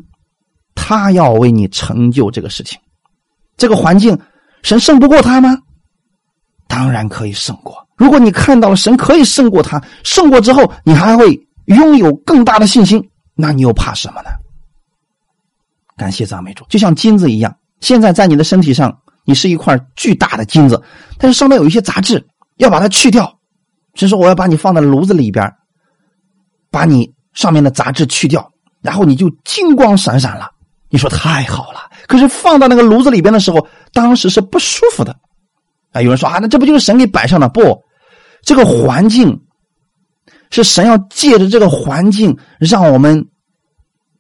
[0.76, 2.80] 他要为你成就这个事情。
[3.60, 4.18] 这个环境，
[4.64, 5.56] 神胜不过他吗？
[6.68, 7.88] 当然可以胜过。
[7.98, 14.30] 如果你看到了神可以胜过他，胜过之后，你还会拥有更大的信心，那你又怕什么呢？
[15.98, 17.54] 感谢赞美主，就像金子一样。
[17.82, 20.82] 现在在你的身体上，你是一块巨大的金子，
[21.18, 22.26] 但是上面有一些杂质，
[22.58, 23.38] 要把它去掉。
[23.96, 25.54] 所以说，我要把你放在炉子里边，
[26.72, 28.50] 把你上面的杂质去掉，
[28.82, 30.50] 然后你就金光闪闪了。
[30.90, 31.80] 你说太好了。
[32.08, 35.16] 可是放到那个炉子里边的时候，当时是不舒服的。
[35.92, 37.50] 啊，有人说啊，那这不就是神给摆上的？
[37.50, 37.84] 不，
[38.42, 39.42] 这个环境
[40.50, 43.28] 是神要借着这个环境让我们。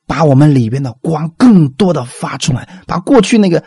[0.10, 3.63] 把我们里边的光更多的发出来，把过去那个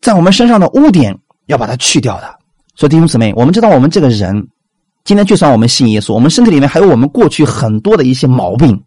[0.00, 2.38] 在我们身上的污点要把它去掉的。
[2.76, 4.46] 所以弟兄姊妹，我们知道我们这个人，
[5.02, 8.80] 今天就算我们信耶稣，我们身体里面还有我们过去很多的一些毛病。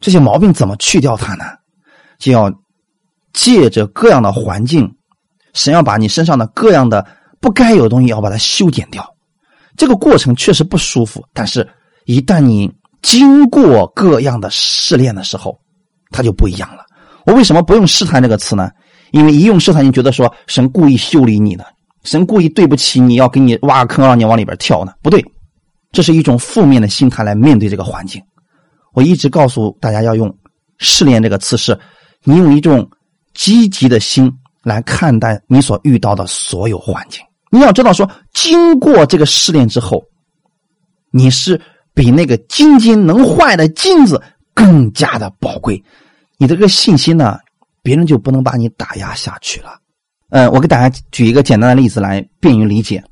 [0.00, 1.44] 这些毛病怎么去掉它呢？
[2.20, 2.52] 就要
[3.32, 4.88] 借着各样的环境，
[5.54, 7.04] 神要把你身上的各样的
[7.40, 9.04] 不该有的东西要把它修剪掉。
[9.76, 11.68] 这个过程确实不舒服，但是
[12.04, 12.70] 一旦你
[13.02, 15.58] 经过各样的试炼的时候，
[16.10, 16.84] 它就不一样了。
[17.24, 18.70] 我为什么不用试探这个词呢？
[19.12, 21.64] 因为一用试探，你觉得说神故意修理你呢？
[22.04, 24.92] 神故意对不起你，要给你挖个坑让你往里边跳呢？
[25.02, 25.24] 不对，
[25.92, 28.22] 这是一种负面的心态来面对这个环境。
[28.92, 30.34] 我一直告诉大家要用
[30.78, 31.78] 试炼这个词，是
[32.24, 32.88] 你用一种
[33.34, 37.22] 积极的心来看待你所遇到的所有环境。
[37.50, 40.04] 你要知道说，经过这个试炼之后，
[41.10, 41.60] 你是
[41.94, 44.22] 比那个金金能坏的金子。
[44.52, 45.82] 更加的宝贵，
[46.36, 47.38] 你的这个信心呢，
[47.82, 49.78] 别人就不能把你打压下去了。
[50.28, 53.02] 呃，我给大家举一个简单的例子来便于理解。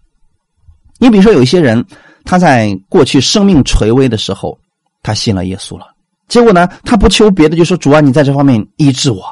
[0.99, 1.83] 你比如说，有一些人
[2.25, 4.59] 他在过去生命垂危的时候，
[5.03, 5.87] 他信了耶稣了，
[6.29, 9.25] 结果呢，他不求别的，就说主啊，你在这方面医治我。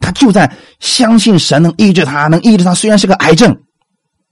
[0.00, 2.74] 他就在相信神能医治他，能医治他。
[2.74, 3.54] 虽然是个癌症，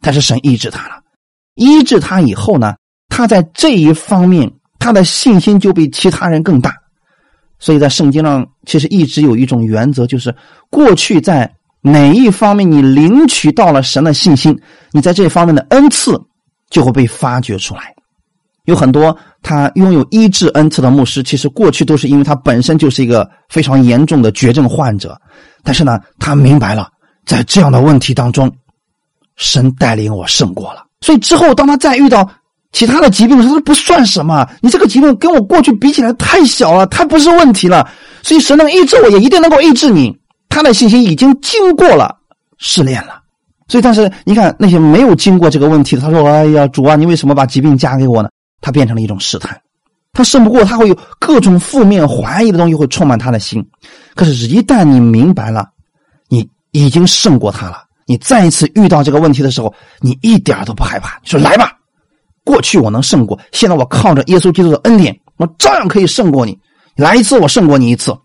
[0.01, 1.03] 但是神医治他了。
[1.55, 2.75] 医治他以后呢，
[3.09, 6.75] 他在这一方面他的信心就比其他人更大。
[7.59, 10.35] 所以在圣经上，其实一直有一种原则，就是
[10.71, 11.53] 过去在
[11.83, 14.59] 哪一方面你领取到了神的信心，
[14.93, 16.19] 你在这方面的恩赐
[16.71, 17.95] 就会被发掘出来。
[18.69, 25.19] 有很多他拥有医治恩赐的牧师，其实过去都是因为他本身就是一个非常严重的绝症患者，
[25.65, 26.89] 但是呢，他明白了
[27.25, 28.53] 在这样的问题当中，
[29.37, 30.85] 神带领我胜过了。
[31.01, 32.31] 所以之后，当他再遇到。
[32.71, 37.89] 其他的疾病时他说不算什么，你这个疾病跟我过去比起来太小了，它不是问题了。
[38.23, 40.15] 所以神能医治我，也一定能够医治你。
[40.51, 42.15] 他的信心已经经过了
[42.59, 43.23] 试炼了。
[43.69, 48.29] 所以，但是你看那些没有经过这个问题的，他说：“哎呀，主啊，你为什么把疾病加给我呢？”
[48.61, 49.61] 他变成了一种试探，
[50.13, 53.65] 他胜不过，他会有各种负面怀疑的东西会充满他的心。
[54.15, 55.69] 可是，一旦你明白了，
[56.29, 61.73] 你已经胜过他了，你再一次遇到这个问题的时候，你一点都不害怕，你说：“来吧。”
[62.45, 66.59] 过去我能胜过，现在我靠着耶稣基督的恩典，我照样可以胜过你。
[66.97, 68.17] 来一次，我胜过你一次，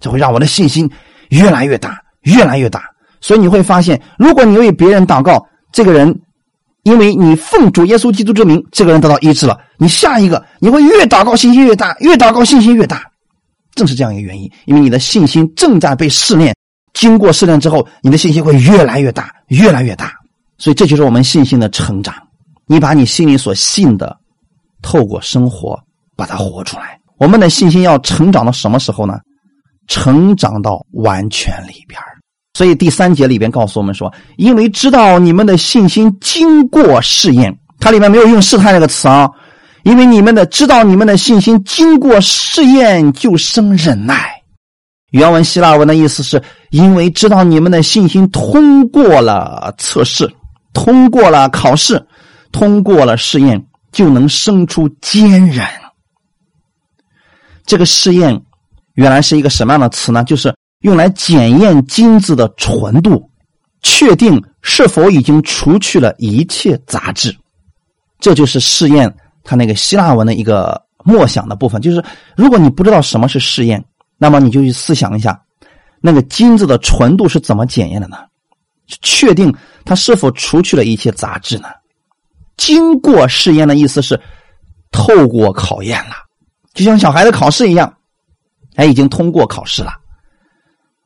[0.00, 0.90] 这会让我的信心
[1.28, 2.84] 越来越大，越来越大。
[3.20, 6.18] 所以你会发现，如果你为别人祷告，这个人
[6.82, 13.02] 因为你奉主耶稣基督之名，这个人得到医治了，你下一个你会越祷告信心越大，越祷告信心越大。
[13.74, 16.54] 正是这样一个原因，因为你的信心正在被试炼，
[16.94, 20.12] 经过试炼之后，你的信心会越来越大，越来越大。
[20.58, 22.12] 所以这就是我们信心的成长。
[22.66, 24.18] 你把你心里所信的，
[24.82, 25.78] 透过生活
[26.16, 26.98] 把它活出来。
[27.18, 29.18] 我们的信心要成长到什么时候呢？
[29.86, 31.98] 成长到完全里边
[32.52, 39.30] 所以第三节里边告诉我们说，因为知道你们的信心经过试验，它里面没有用试探这个词啊。
[39.82, 44.42] 因为你们的知道你们的信心经过试验就生忍耐。
[45.10, 50.30] 原文希腊文的意思是因为知道你们的信心通过了测试，
[50.74, 52.06] 通过了考试，
[52.52, 55.66] 通过了试验，就能生出坚韧。
[57.64, 58.38] 这个试验
[58.94, 60.22] 原来是一个什么样的词呢？
[60.24, 63.30] 就是用来检验金子的纯度，
[63.82, 67.34] 确定是否已经除去了一切杂质。
[68.20, 69.14] 这就是试验。
[69.48, 72.04] 他那个希腊文的一个默想的部分，就是
[72.36, 73.82] 如果你不知道什么是试验，
[74.18, 75.40] 那么你就去思想一下，
[76.02, 78.18] 那个金子的纯度是怎么检验的呢？
[79.00, 79.50] 确定
[79.86, 81.68] 它是否除去了一切杂质呢？
[82.58, 84.20] 经过试验的意思是
[84.92, 86.14] 透过考验了，
[86.74, 87.90] 就像小孩子考试一样，
[88.76, 89.94] 哎，已经通过考试了。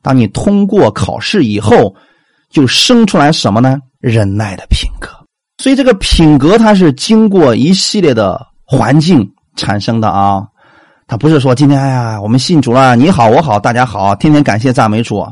[0.01, 1.95] 当你通过考试以后，
[2.49, 3.79] 就生出来什么呢？
[4.01, 5.07] 忍耐的品格。
[5.63, 10.45] 所以这个品格它是经过一系列的环境产生的啊，
[11.07, 15.25] 它不是说今天哎呀我们信主了，你好我好大家好，天天感谢赞美主，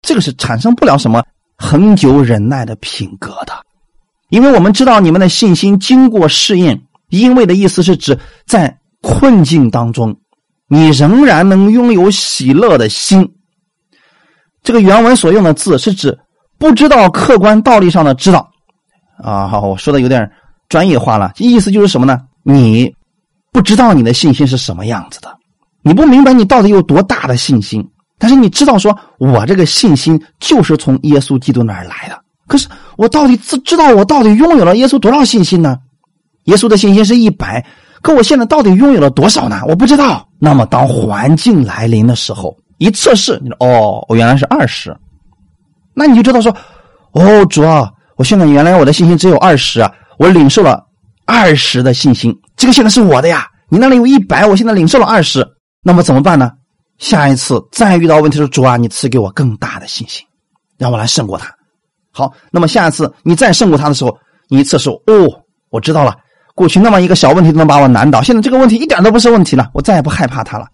[0.00, 1.22] 这个是产生不了什么
[1.56, 3.52] 恒久忍耐的品格的，
[4.30, 10.12] 因为我们知道你们的信心经过试验，因为的意思是指在困境当中，
[10.66, 13.32] 你仍然能拥有喜乐的心。
[14.64, 16.18] 这个原文所用的字是指
[16.58, 18.48] 不知道客观道理上的知道。
[19.18, 20.30] 啊，好，我说的有点
[20.68, 22.20] 专业化了，意思就是什么呢？
[22.42, 22.94] 你
[23.52, 25.28] 不知道你的信心是什么样子的，
[25.82, 27.86] 你不明白你到底有多大的信心，
[28.18, 32.20] 但是你知道说，我这个信心就是从耶稣基督那儿来的。
[32.48, 35.78] 可是我到底知知道我到底拥有了耶稣多少信心呢？
[36.44, 37.64] 耶稣的信心是一百，
[38.02, 39.60] 可我现在到底拥有了多少呢？
[39.68, 40.26] 我不知道。
[40.38, 44.96] 那么当环境来临的时候，一测试，你说哦，我原来是二十，
[45.94, 46.54] 那你就知道说，
[47.12, 47.92] 哦，主啊。
[48.16, 49.80] 我现在原来我的信心只有二十，
[50.18, 50.84] 我领受了
[51.26, 53.46] 二十的信心，这个现在是我的呀。
[53.68, 55.46] 你那里有一百，我现在领受了二十，
[55.82, 56.50] 那么怎么办呢？
[56.98, 60.24] 下一次再遇到问题的时候，主啊，你赐给我更大的信心，
[60.76, 61.50] 让我来胜过他。
[62.12, 64.16] 好，那么下一次你再胜过他的时候，
[64.48, 65.26] 你一次说，哦，
[65.70, 66.14] 我知道了，
[66.54, 70.66] 过去那么一个小问题都能把我难倒，现在这个问题一点都不是问题了，我再也不害怕他了。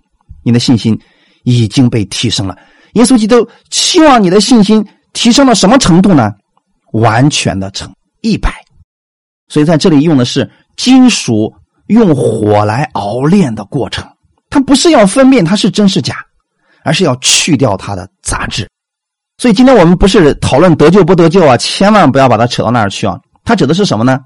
[0.42, 0.98] 你的信心
[1.44, 2.58] 已经被提升了。
[2.94, 6.32] 耶稣基督期望你的信心提升到什么程度呢？
[6.92, 8.52] 完全的成一百，
[9.48, 11.52] 所以在这里用的是金属
[11.86, 14.04] 用火来熬炼的过程，
[14.50, 16.16] 它不是要分辨它是真是假，
[16.84, 18.68] 而是要去掉它的杂质。
[19.36, 23.18] 所以今天我们不是讨论得救不得救啊，千万不要把它扯到那儿去啊。
[23.44, 24.18] 它指的是什么呢？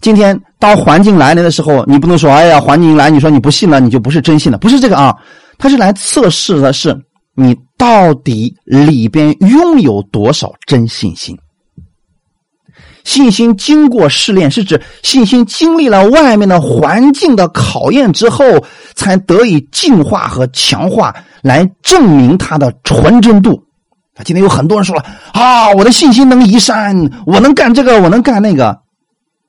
[0.00, 5.16] 今天当环境来临的时候，你不能说哎呀，环境来，你说你不信了，你就不是真信了，不是这个啊。
[5.58, 6.94] 它是来测试的是
[7.34, 11.38] 你到底里边拥有多少真信心。
[13.04, 18.44] 信心经过试炼，是指信心经历了外面的环境的考验之后，
[18.94, 23.62] 才得以净化和强化，来证明它的纯真度。
[24.14, 28.78] 啊，今天有很多人说了啊，我的信心能移山，我能干这个，我能干那个。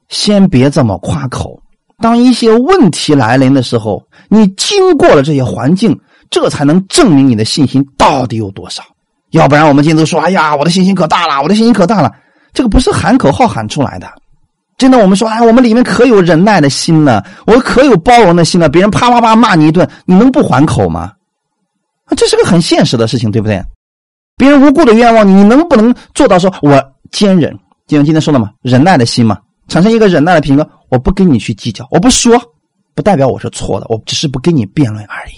[0.10, 1.60] 先别这么夸口。
[2.02, 5.98] 当一些问题来临的时候，你经过了这些环境，
[6.30, 8.84] 这才能证明你的信心到底有多少。
[9.32, 12.12] 要不然，我们今天都说，哎呀，我的信心可大了，我的信心可大了。
[12.54, 14.08] 这个不是喊口号喊出来的，
[14.78, 14.98] 真的。
[15.00, 18.70] 我们说，哎，我们里面可有忍耐的心呢，我可有包容的心呢。
[18.70, 21.12] 别人啪啪啪骂你一顿，你能不还口吗？
[22.06, 23.62] 啊，这是个很现实的事情，对不对？
[24.38, 27.52] 别人无故的冤枉你，你能不能做到说，我坚忍？
[27.88, 29.38] 就像今天说的嘛，忍耐的心嘛，
[29.68, 30.68] 产生一个忍耐的品格。
[30.89, 32.39] 我不跟你去计较，我不说，
[32.94, 35.34] 不代表我是错的，我只是不跟你辩论而已。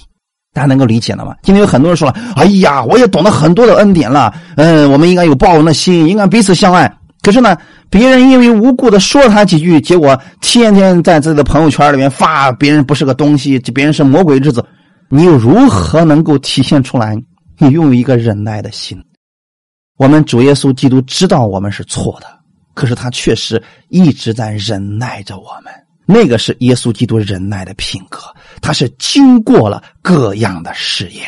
[0.53, 1.35] 大家能够理解了吗？
[1.43, 6.91] 今天有很多人说了，哎呀，我也懂得很多的恩典了，嗯，我们应该有包容的心，应该彼此相爱。
[7.25, 7.57] 可是呢，
[7.89, 14.63] 别人因为无故的说他几句，结果天天在自己的朋友圈里面发别人不是个东西，别人是魔鬼之子，
[15.09, 17.15] 你又如何能够体现出来
[17.57, 19.03] 你拥有一个忍耐的心？
[19.97, 22.27] 我们主耶稣基督知道我们是错的，
[22.75, 23.59] 可是他确实
[23.89, 25.73] 一直在忍耐着我们。
[26.05, 28.19] 那个是耶稣基督忍耐的品格，
[28.61, 31.25] 他是经过了各样的试验。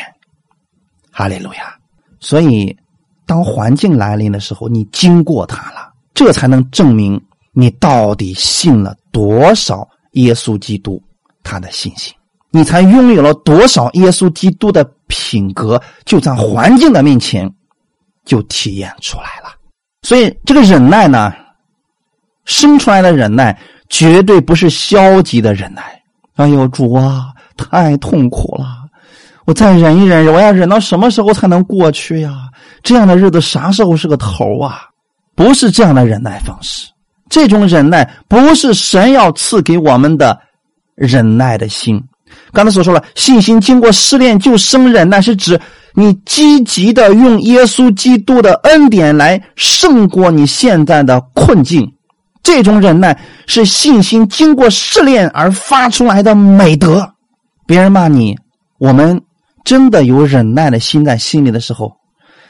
[1.10, 1.74] 哈利路亚！
[2.20, 2.76] 所以，
[3.26, 5.87] 当环境来临的时候，你经过它了。
[6.18, 7.20] 这才能证明
[7.52, 11.00] 你到底信了多少耶稣基督
[11.44, 12.12] 他的信心，
[12.50, 17.48] 你才拥有了多少耶稣基督的品格，就在环境的面前
[18.24, 19.54] 就体验出来了。
[20.02, 21.32] 所以这个忍耐呢，
[22.46, 23.56] 生出来的忍耐
[23.88, 26.02] 绝对不是消极的忍耐。
[26.34, 28.66] 哎呦，主啊，太痛苦了！
[29.44, 32.48] 我再忍一忍，我要忍到什么时候才能过去呀？
[32.82, 34.82] 这样的日子啥时候是个头啊？
[35.38, 36.88] 不是这样的忍耐方式。
[37.30, 40.36] 这种忍耐不是神要赐给我们的
[40.96, 42.02] 忍耐的心。
[42.52, 45.58] 刚才所说了，信心经过试炼就生忍耐，是指
[45.94, 51.88] 你积极的用耶稣基督的恩典来胜过你现在的困境。
[52.42, 57.08] 这种忍耐是信心经过试炼而发出来的美德。
[57.64, 58.36] 别人骂你，
[58.78, 59.20] 我们
[59.62, 61.92] 真的有忍耐的心在心里的时候，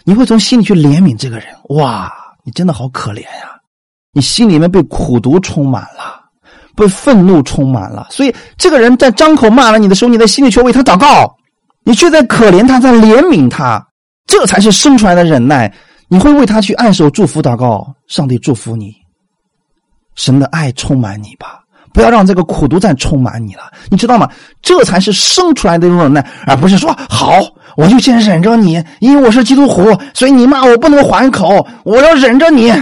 [0.05, 1.47] 你会从心里去怜悯这个人。
[1.71, 2.11] 哇，
[2.49, 3.61] 你真的好可怜呀！
[4.15, 6.19] 你心里面被苦毒充满了，
[6.75, 11.37] 被愤怒充满了，所以这个人在张口骂了你的时候，你在心里却为他祷告，
[11.85, 13.87] 你却在可怜他，在怜悯他，
[14.27, 15.71] 这才是生出来的忍耐。
[16.09, 18.95] 你会为他去按手祝福祷告，上帝祝福你，
[20.15, 21.61] 神的爱充满你吧，
[21.93, 24.31] 不要让这个苦毒再充满你了，你知道吗？
[24.63, 27.41] 这才是生出来的忍耐，而不是说好
[27.77, 32.73] 我就先忍着你，因为我是基督徒，所以你骂我不能还口，我要忍着你。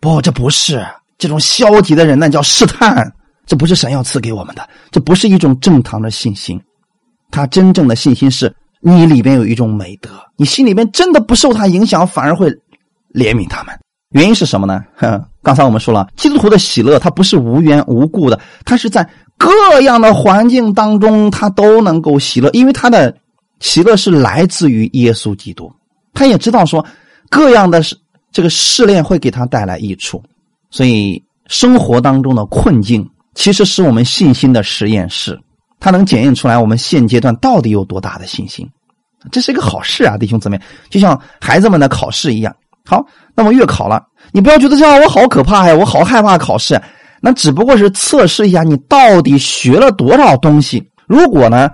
[0.00, 0.86] 不，这不是
[1.18, 3.12] 这种消极的人，那叫试探。
[3.46, 6.60] 这不是神要赐给我们的，这不是一种正常的信心。
[7.30, 12.48] 他真正的信心是你里边有一种美德，你心里边真的不受他影响，反而会
[13.12, 13.72] 怜悯他们。
[14.10, 14.84] 原因是什么呢？
[15.42, 23.16] 刚才我们说了，基督徒的喜乐他不是无缘无故的，他是在各样的环境当中他都能够喜乐，因为他的
[23.60, 25.70] 喜乐是来自于耶稣基督。
[26.14, 26.84] 他也知道说
[27.30, 27.82] 各样的。
[28.32, 30.22] 这个试炼会给他带来益处，
[30.68, 35.40] 所以生活当中的困境其实是我们信心的实验室，
[35.80, 38.68] 它能检验出来我们现阶段到底有多大的信心。
[39.32, 42.54] 这是一个好事啊，弟兄姊妹，就像孩子们的考试一样。
[42.86, 44.00] 好，那么月考了，
[44.32, 46.80] 你不要觉得这样我好可怕呀，我好害怕考试。
[47.20, 50.82] 那只不过是测试一下你到底学了多少东西。
[51.06, 51.70] 如果呢，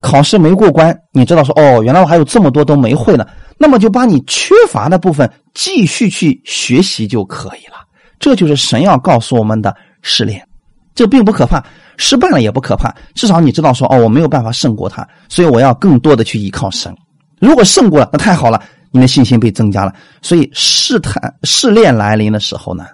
[0.00, 3.26] 考试没过关，你知道说哦，原来我还有这么多都没会呢。
[3.58, 7.78] 那么就把你缺乏的部分继续去学习就可以了。
[8.18, 10.46] 这就是神要告诉我们的试炼，
[10.94, 11.64] 这并不可怕，
[11.96, 12.94] 失败了也不可怕。
[13.14, 16.94] 至少你知道说哦，我没有办法胜过他，所以我要更多的去依靠神。
[17.40, 18.62] 如果胜过了，那太好了，
[18.94, 19.92] 你的信心被增加了。
[20.22, 22.86] 所以试探试炼来临的时候呢，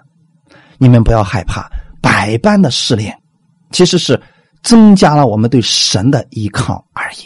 [0.79, 1.69] 你们不要害怕，
[2.01, 3.15] 百般的试炼
[3.71, 4.19] 其实是
[4.63, 7.17] 增加了我们对神的依靠而已。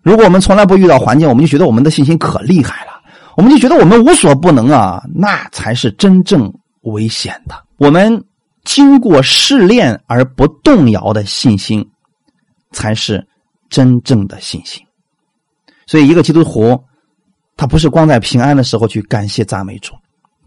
[0.00, 2.92] 如果我们从来不遇到环境，我们就觉得我们的信心可厉害了，
[3.36, 7.54] 我们就觉得我们无所不能啊，那才是真正危险的。
[7.78, 8.24] 我们
[8.62, 11.84] 经过试炼而不动摇的信心，
[12.70, 13.26] 才是
[13.68, 14.80] 真正的信心。
[15.86, 16.82] 所以，一个基督徒，
[17.56, 19.94] 他不是光在平安的时候去感谢赞美主，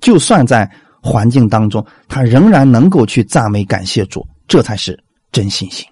[0.02, 0.70] 就算在
[1.02, 4.98] 环境当中，他仍然能够去赞美感谢主，这才是
[5.32, 5.86] 真信心。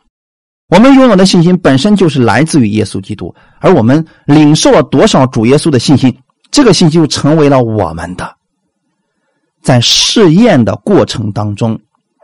[0.68, 6.18] 我们拥有的信心本身就是来自于耶稣基督，而我们领受了多少主耶稣的信心，
[6.52, 8.36] 这个信心就成为了我们的。
[9.62, 11.80] 在试验的过程当中，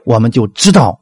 [0.05, 0.99] 我们就知道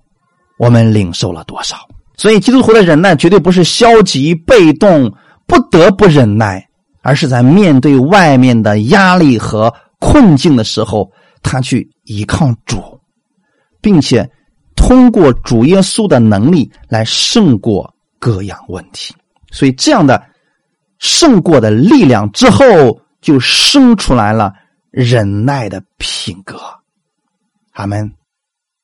[0.57, 1.77] 我们领受了多少。
[2.17, 5.09] 所以，基督徒的忍耐绝对不是消极被动、
[5.47, 6.68] 不得不忍耐，
[7.01, 12.99] 而是在面对外面的压力和困境的时候，他去依靠主，
[13.81, 14.29] 并且。
[14.75, 19.13] 通过主耶稣的能力来胜过各样问题，
[19.51, 20.23] 所以这样的
[20.99, 22.63] 胜过的力量之后，
[23.19, 24.53] 就生出来了
[24.89, 26.57] 忍耐的品格。
[27.73, 28.09] 阿门。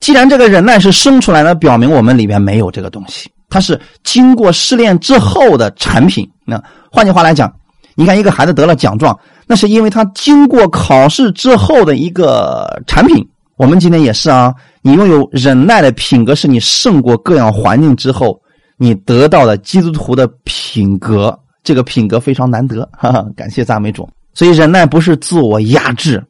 [0.01, 6.29] 既然这个忍耐是生出来的，表明我们里面没有这个东西，它是经过试炼之后的产品。
[6.45, 7.51] 那换句话来讲，
[7.95, 13.25] 你看一个孩子得了奖状，那是因为他经过考试之后的一个产品。
[13.57, 18.37] 我们今天也是啊，你拥有忍耐的品格，是你胜过各样环境之后，
[18.77, 21.39] 你得到的基督徒的品格。
[21.63, 24.07] 这个品格非常难得，哈哈，感谢赞美主。
[24.33, 26.21] 所以忍耐不是自我压制，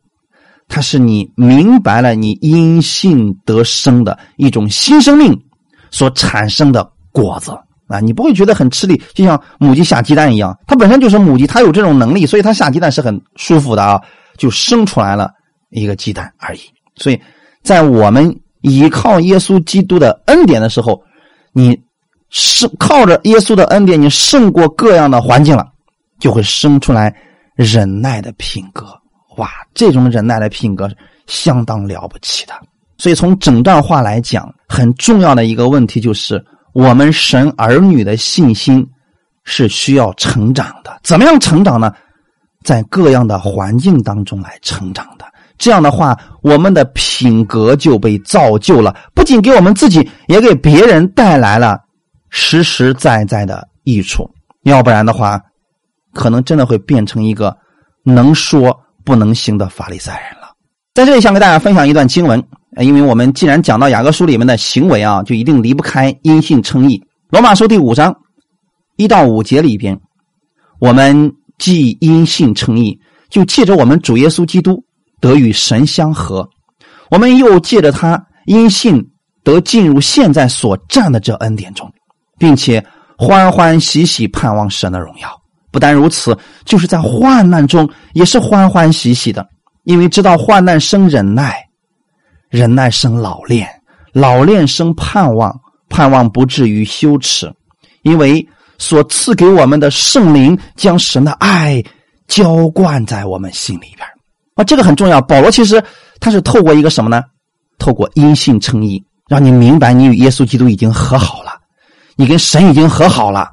[0.67, 5.35] 它是你明白了你因信得生的一种新生命
[5.89, 7.51] 所产生的果子
[7.87, 7.99] 啊！
[7.99, 14.01] 你不会觉得很吃力，就像母鸡下鸡蛋一样，它本身就是母鸡，它有这种能力，所以它下鸡蛋是很舒服的啊，
[14.37, 15.31] 就生出来了
[15.69, 16.59] 一个鸡蛋而已。
[16.95, 17.21] 所以，
[17.63, 21.01] 在我们依靠耶稣基督的恩典的时候，
[21.53, 21.79] 你
[22.29, 25.67] 是靠着耶稣的恩典，你胜过各样的环境了，
[26.19, 27.15] 就会生出来
[27.55, 28.87] 忍耐的品格。
[29.37, 30.89] 哇，这种忍耐的品格
[31.27, 32.53] 相当了不起的。
[32.97, 36.43] 所以从整段话来讲，很重要的一个问题就是，
[36.75, 38.85] 我们神儿女的信心
[39.45, 40.99] 是需要成长的。
[41.03, 41.93] 怎么样成长呢？
[42.65, 45.23] 在各样的环境当中来成长的。
[45.57, 51.79] 这样的话，我们的品格就被造就了，不仅给我们自己，也给别人带来了
[52.29, 54.29] 实实在在的益处。
[54.63, 55.39] 要不然的话，
[56.13, 57.55] 可能真的会变成一个
[58.03, 60.53] 能说不能行的法利赛人了。
[60.93, 62.43] 在这里，想给大家分享一段经文，
[62.79, 67.01] 因为我们既然讲到雅各书里面的行为啊，就一定离不开因信称义。
[67.29, 68.15] 罗马书第五章
[68.97, 69.99] 一到五节里边，
[70.79, 72.99] 我们既因信称义，
[73.29, 74.83] 就借着我们主耶稣基督。
[75.21, 76.47] 得与神相合，
[77.09, 79.01] 我们又借着他因信
[79.43, 81.91] 得进入现在所占的这恩典中，
[82.37, 82.85] 并且
[83.17, 85.29] 欢欢喜喜盼望神的荣耀。
[85.71, 89.47] 不但如此，就是在患难中也是欢欢喜喜的，
[89.85, 91.64] 因为知道患难生忍耐，
[92.49, 93.67] 忍耐生老练，
[94.13, 97.51] 老练生盼望，盼望不至于羞耻，
[98.03, 101.83] 因为所赐给我们的圣灵将神的爱
[102.27, 104.07] 浇灌在我们心里边。
[104.55, 105.21] 啊，这个很重要。
[105.21, 105.83] 保罗其实
[106.19, 107.23] 他是透过一个什么呢？
[107.77, 111.59] 透过因信称义，让你明白你与耶稣基督已经和好了，
[112.15, 113.51] 你跟神已经和好了，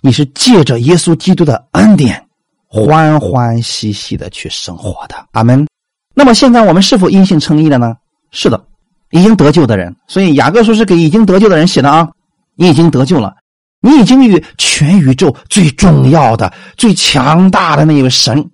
[0.00, 2.20] 你是借着耶稣基督的恩典，
[2.66, 5.14] 欢欢喜喜的去生活的。
[5.32, 5.66] 阿门。
[6.14, 7.94] 那么现在我们是否因信称义了呢？
[8.30, 8.62] 是的，
[9.10, 9.94] 已经得救的人。
[10.06, 12.08] 所以雅各书是给已经得救的人写的啊。
[12.56, 13.34] 你已经得救了，
[13.80, 18.50] 你已经与全宇宙最重要的、最强大的那一位神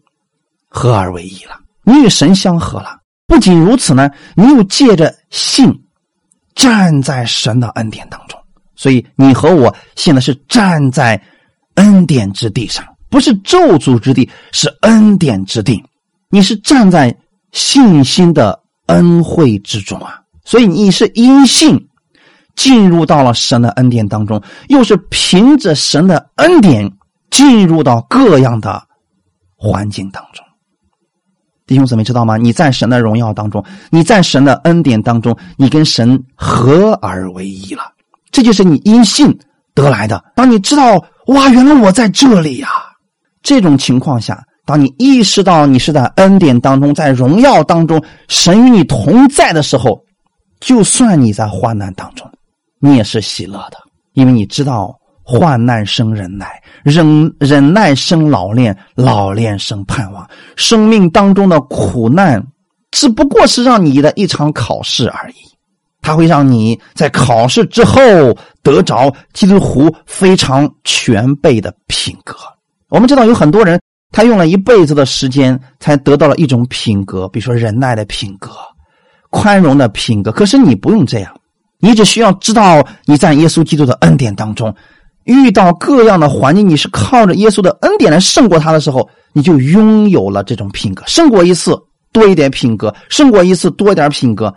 [0.69, 1.59] 合而为一了。
[1.83, 5.73] 你与神相合了，不仅如此呢，你又借着信
[6.55, 8.39] 站在神的恩典当中，
[8.77, 11.21] 所以你和我现在是站在
[11.75, 15.83] 恩典之地上，不是咒诅之地，是恩典之地。
[16.29, 17.17] 你是站在
[17.51, 21.89] 信心的恩惠之中啊，所以你是因信
[22.55, 26.91] 进入到了神的恩典当中，又是凭着神的恩典
[27.31, 28.83] 进入到各样的
[29.57, 30.45] 环境当中。
[31.67, 32.37] 弟兄姊妹，知道吗？
[32.37, 37.83] 你在神的荣耀当中，你在神的恩典当中，你跟神合而为一了。
[38.31, 39.37] 这就是你因信
[39.75, 40.25] 得来的。
[40.37, 42.69] 当你知道，哇，原来我在这里呀！
[43.43, 47.99] 这种情况下，当你意识到你是在恩典当中，在荣耀当中，
[48.29, 50.05] 神与你同在的时候，
[50.61, 52.31] 就算你在患难当中，
[52.81, 53.79] 你也是喜乐的，
[54.13, 54.95] 因为你知道。
[55.29, 60.25] 患难生忍耐，忍忍耐生老练，老练生盼望。
[60.55, 62.41] 生命当中的苦难，
[62.93, 65.35] 只不过是让你的一场考试而已。
[66.01, 67.99] 它会让你在考试之后
[68.63, 72.37] 得着几乎非常全备的品格。
[72.89, 73.81] 我们知道有很多人，
[74.17, 78.51] 他用了一辈子的时间才得到了一种品格，比如说忍耐的品格、
[79.29, 80.33] 宽容的品格。
[80.33, 81.39] 可是你不用这样，
[81.81, 84.75] 你只需要知道你在耶稣基督的恩典当中。
[85.25, 91.05] 遇到各样的环境，你是靠着耶稣的恩典来胜过他的时候，你就拥有了这种品格。
[91.07, 91.79] 胜过一次
[92.11, 94.51] 多一点品格，胜过一次多一点品格，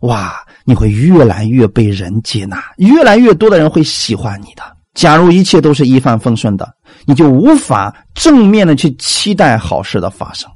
[0.00, 0.34] 哇，
[0.64, 4.73] 你会越来越被人接纳，越来越多的人会喜欢你的。
[4.94, 6.72] 假如一切都是一帆风顺的，
[7.04, 10.50] 你就无法正面的去期待好事的发生。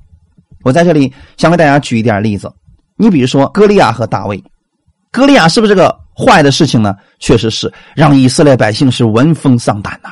[0.62, 2.50] 我在这里想给大家举一点例子，
[2.96, 4.42] 你比如说歌利亚和大卫，
[5.12, 5.94] 歌利亚是不是个？
[6.20, 10.10] 坏的事情呢，确实是让以色列百姓是闻风丧胆呐，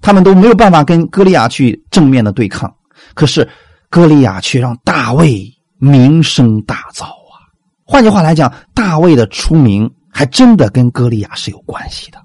[0.00, 2.72] 他们都没有办法跟歌利亚去正面的对抗。
[3.14, 3.48] 可是
[3.90, 7.42] 歌利亚却让大卫名声大噪啊！
[7.84, 12.22] 换句话来讲，大卫的出名还真的跟歌利亚是有关系的。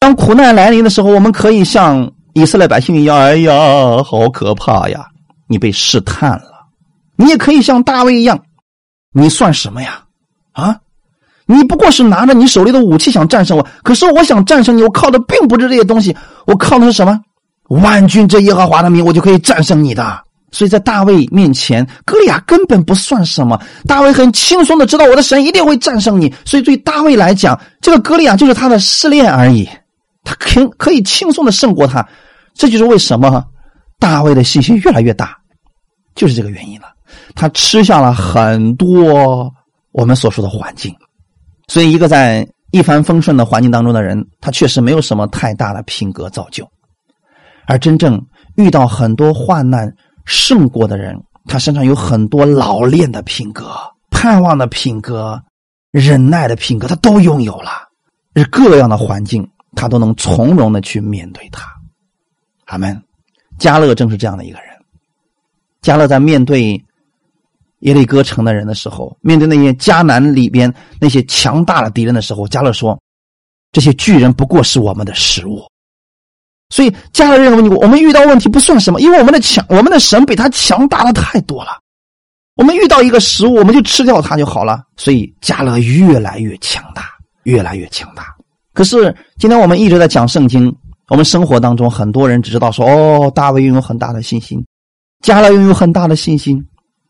[0.00, 3.52] 当苦难来临的时候，我们可以像以色列百姓一样：“哎呀，
[4.04, 5.06] 好可怕呀！”
[5.48, 6.66] 你被试探了。
[7.16, 8.38] 你也可以像大卫一样，
[9.12, 10.02] 你算什么呀？
[10.52, 10.78] 啊？
[11.46, 16.14] 你不过是拿着你手里的武器想战胜我，可是我想战胜你，我靠的并不是这些东西，
[16.46, 17.18] 我靠的是什么？
[17.68, 20.20] 万军之耶和华的名，我就可以战胜你的。
[20.52, 23.60] 所以在大卫面前，歌利亚根本不算什么。
[23.86, 29.68] 大卫很轻松的知道我的神一定会战胜你，所以对大卫来讲，这个歌利亚就是他的试炼而已，
[30.28, 32.06] 他可可以轻松的胜过他。
[32.52, 33.42] 这就是为什么
[33.98, 35.34] 大卫的信心越来越大，
[36.14, 36.88] 就是这个原因了。
[37.34, 39.50] 他吃下了很多
[39.92, 40.94] 我们所说的环境。
[41.66, 46.62] 所以，一个在一帆风顺的环境当中的人，他确实没有什么太大的品格造就；
[47.66, 48.20] 而真正
[48.56, 49.90] 遇到很多患难
[50.26, 51.16] 胜过的人，
[51.46, 53.70] 他身上有很多老练的品格、
[54.10, 55.40] 盼望的品格、
[55.90, 57.70] 忍耐的品格，他都拥有了。
[58.34, 59.48] 是各样的环境，
[59.78, 61.66] 他都能从容的去面对他。
[62.66, 63.00] 阿门。
[63.58, 64.68] 加勒正是这样的一个人。
[65.80, 66.84] 加勒在面对
[67.80, 73.00] 耶利哥城的人的时候，面对那些迦南里边那些强大的敌人的时候，加勒说
[73.72, 75.62] ：“这些巨人不过是我们的食物。”
[76.70, 81.80] 所以加勒认为，我们遇到问题不算什么，因为我们的强，我们的神比他强大的太多了。
[82.54, 84.84] 我们遇到一个食物，我们就吃掉它就好了。
[84.96, 87.10] 所以加勒越来越强大，
[87.44, 88.36] 越来越强大。
[88.78, 90.72] 可是今天我们一直在讲圣经，
[91.08, 94.64] 我们生活当中很多人只知道说：“哦，大卫拥有很大的信心，
[95.20, 96.64] 加勒拥有很大的信心。”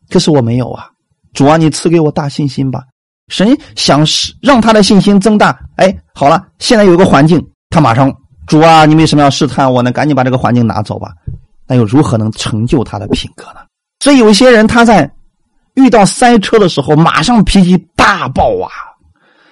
[0.09, 0.89] 可是我没有啊，
[1.31, 2.81] 主啊，你赐给我大信心吧。
[3.27, 4.03] 神想
[4.41, 5.59] 让他的信心增大。
[5.75, 7.39] 哎，好了，现在有一个环境，
[7.69, 8.11] 他马上。
[8.47, 9.91] 主啊，你为什么要试探我呢？
[9.91, 11.11] 赶紧把这个环境拿走吧。
[11.67, 13.59] 那又如何能成就他的品格呢？
[13.99, 15.07] 所以有些人他在
[15.75, 18.73] 遇到塞车的时候，马上脾气大爆啊；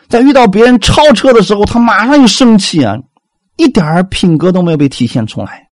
[0.10, 2.96] 在遇到别人超车的时候，他马上就生气啊，
[3.58, 5.68] 一点品格都没有被体现出来，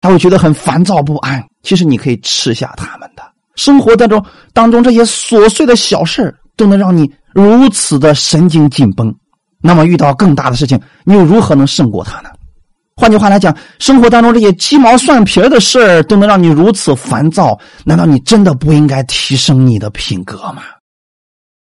[0.00, 1.42] 他会觉得很烦躁不安。
[1.62, 3.22] 其实你可以吃下他们的
[3.56, 9.14] 生活当中当中这些琐碎的小事都能让你如此的神经紧绷。
[9.62, 12.30] 那么遇到更大的事情，你又如何能胜过他呢？
[12.96, 20.62] 换句话来讲，生活当中这些鸡毛蒜皮的事儿都能让你如此烦躁，难道你真的不应该提升你的品格吗？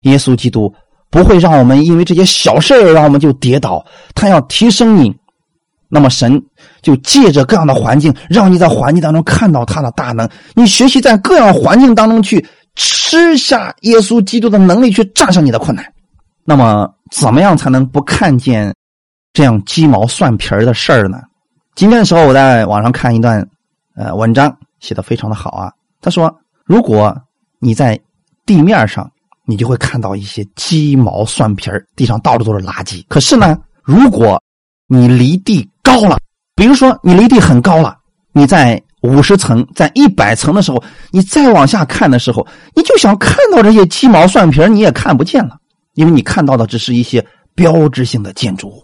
[0.02, 0.74] 耶稣基督
[1.16, 5.16] 不会让我们因为这些小事儿让我们就跌倒，他要提升你。
[5.88, 6.44] 那么神
[6.82, 12.46] 就借着各样的环境，让你在环境当中看到他的大能，你学习在各样环境当中去
[12.76, 15.86] 吃下耶稣基督的能力，去战胜你的困难。
[16.44, 18.76] 那么怎么样才能不看见？
[19.32, 21.22] 这样鸡毛蒜皮儿的事儿呢？
[21.76, 23.48] 今天的时候，我在网上看一段，
[23.96, 25.72] 呃，文章写的非常的好啊。
[26.02, 26.36] 他说，
[26.66, 27.16] 如果
[27.60, 27.98] 你在
[28.46, 29.10] 地面上，
[29.46, 33.04] 你就会看到一些鸡毛蒜皮儿地上到处都是垃圾。
[33.08, 34.42] 可是呢，如果
[34.88, 36.18] 你离地高了，
[36.56, 37.96] 比如说你离地很高了，
[38.34, 45.58] 你在五十层、在一百层的时候，你再往下看的时候，你就想看到这些鸡毛蒜皮儿你也看不见了，
[45.94, 48.84] 因为你看到的只是一些标志性的建筑物。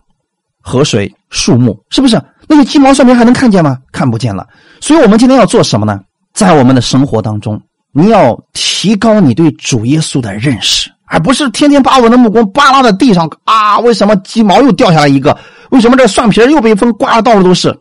[0.63, 3.79] 河水、树木，是不是那些鸡毛蒜皮还能看见吗？
[3.91, 4.47] 看不见了。
[4.79, 5.99] 所以，我们今天要做什么呢？
[6.33, 7.59] 在我们的生活当中，
[7.93, 13.79] 你要提高你对主耶稣的认识，而不是天天把我的目光扒拉在地上啊！
[13.79, 15.37] 为什么鸡毛又掉下来一个？
[15.71, 17.77] 为什么这蒜皮又被风刮的到处都是？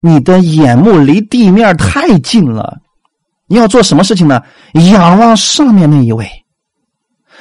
[0.00, 2.78] 你的眼目离地面太近了。
[3.46, 4.40] 你要做什么事情呢？
[4.92, 6.28] 仰望上面那一位，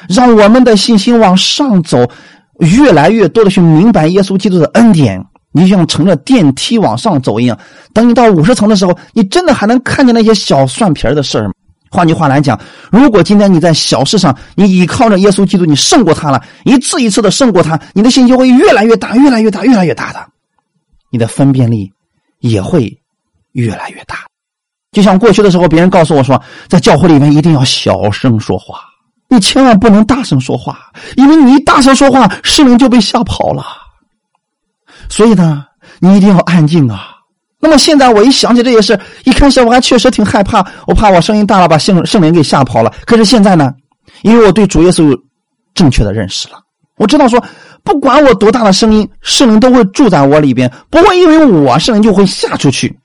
[0.08, 2.05] 让我们的信心往上走。
[2.60, 7.55] 越来越多的去明白耶稣基督的恩典，你像乘着电梯往上走一样。
[7.93, 11.53] 等你到五十层的时候，你真的还能看见那些小蒜皮的事儿吗？
[11.90, 12.60] 换句话来讲，
[12.92, 20.28] 如果今天你在小事上，你依靠着耶稣基督，你胜过他了，一次一次的胜过他，你的心就会越来越大，越来越大，越来越大的，
[21.12, 21.92] 你的分辨力
[22.40, 22.98] 也会
[23.54, 24.18] 越来越大。
[24.92, 28.80] 就像过去的时候，别人告诉我说，在教会里面一定要小声说话。
[29.30, 33.66] 你千万不能大声说话，因为你一大声说话，市民就被吓跑了。
[35.10, 35.66] 所以呢，
[36.00, 37.16] 你一定要安静啊。
[37.60, 42.93] 那么现在我一想起这些事，一开始我还确实挺害怕，我怕我声音大了把圣圣灵给吓跑了。
[43.05, 43.74] 可是现在呢，
[44.22, 45.20] 因为我对主耶稣有
[45.74, 46.60] 正确的认识了，
[46.97, 47.43] 我知道说，
[47.84, 52.97] 不管我多大的声音，圣灵都会住在我里边，不会因为我圣灵就会下出去。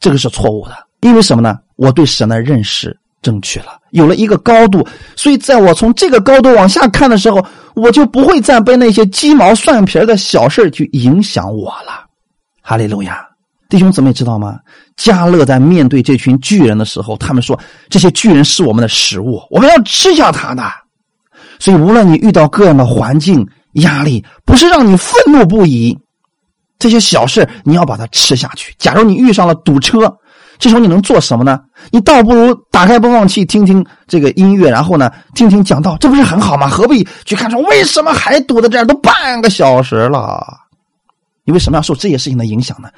[0.00, 1.58] 这个是错误的，因为什么呢？
[1.76, 2.96] 我对神的认识。
[3.22, 4.86] 正确了，有了一个高度，
[5.16, 7.42] 所以在我从这个高度往下看的时候，
[7.74, 12.04] 我就不会再被那些鸡毛蒜皮的小事去影响我了。
[12.60, 13.26] 哈利路亚，
[13.74, 14.60] 弟兄姊妹知道吗？
[14.94, 17.58] 加勒在面对这群巨人的时候，他们说
[17.88, 20.62] 这些巨人是我们的食物，我们要吃下它的。
[21.58, 25.98] 所以无论你遇到各样的环境压力，不是让你愤怒不已，
[26.78, 28.72] 这些小事你要把它吃下去。
[28.78, 30.16] 假如你遇上了堵车。
[30.56, 31.60] 这时候你能做什么呢？
[31.90, 36.68] 你倒不如打开播放器听听这个音乐，然后呢听听讲道，这不是很好吗？
[36.68, 38.84] 何必去看说为什么还堵在这儿？
[38.84, 40.46] 都半个小时了，
[41.42, 42.88] 你为什么要受这些事情的影响呢？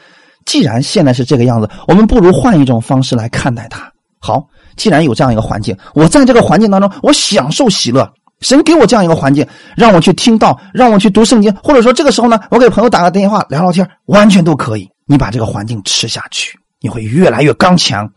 [0.47, 3.92] 既然现在是这个样子，我们不如换一种方式来看待它。
[4.18, 4.42] 好，
[4.76, 8.11] 既然有这样一个环境，我在这个环境当中，我享受喜乐。
[8.40, 14.88] 神给我这样一个环境，让我去听到，让我去读圣经，或者说这个时候呢，我给朋友打个电话聊聊天，完全都可以。
[15.07, 16.59] 你把这个环境吃下去。
[16.82, 18.09] 你会越来越刚强，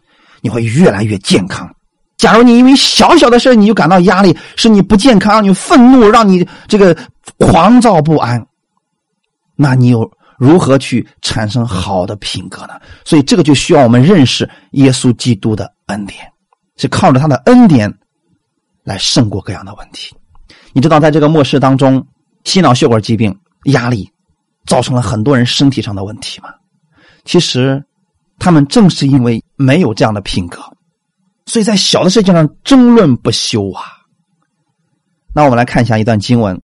[0.41, 1.69] 你会越来越健康。
[2.17, 6.95] 假如你因为小小的事你就感到压力，是你不健康，让你愤怒，让你这个
[7.37, 8.45] 狂躁不安，
[9.55, 12.79] 那你有如何去产生好的品格呢？
[13.05, 16.31] 所以这个就需要我们认识耶稣基督的恩典，
[16.77, 17.93] 是靠着他的恩典
[18.83, 20.15] 来胜过各样的问题。
[20.73, 22.03] 你知道，在这个末世当中，
[22.45, 24.09] 心脑血管疾病、压力，
[24.65, 26.49] 造成了很多人身体上的问题吗？
[27.25, 27.83] 其实。
[28.41, 30.61] 他们正是因为没有这样的品格，
[31.45, 33.83] 所以在小的事情上争论不休啊。
[35.35, 36.55] 那我们来看一下一段经文，《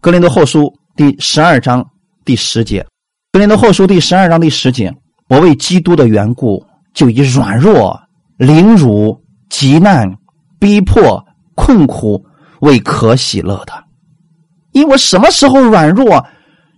[0.00, 1.84] 格林多后书》第十二章
[2.24, 2.82] 第十节，
[3.32, 4.92] 《格林多后书》第十二章第十节，
[5.26, 6.62] 我为基督的缘故，
[6.92, 7.98] 就以软弱、
[8.36, 9.18] 凌辱、
[9.48, 10.06] 极难、
[10.60, 11.24] 逼迫、
[11.54, 12.22] 困苦
[12.60, 13.72] 为可喜乐的，
[14.72, 16.22] 因为我什么时候软弱，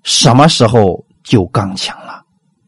[0.05, 2.22] 什么时候就刚强了。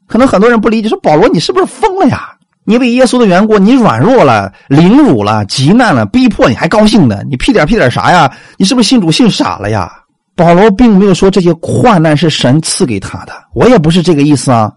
[0.09, 2.37] 可能很多人不理解，说保罗你是不是疯了呀？
[2.65, 7.23] 你为耶稣的缘故，你软弱了、凌辱了、极难了、逼迫，你还高兴呢？
[7.31, 8.29] 你屁点屁点啥呀？
[8.57, 9.89] 你是不是信主信傻了呀？
[10.37, 14.71] 保罗并没有说这些患难是神赐给他的，我也不是这个意思啊。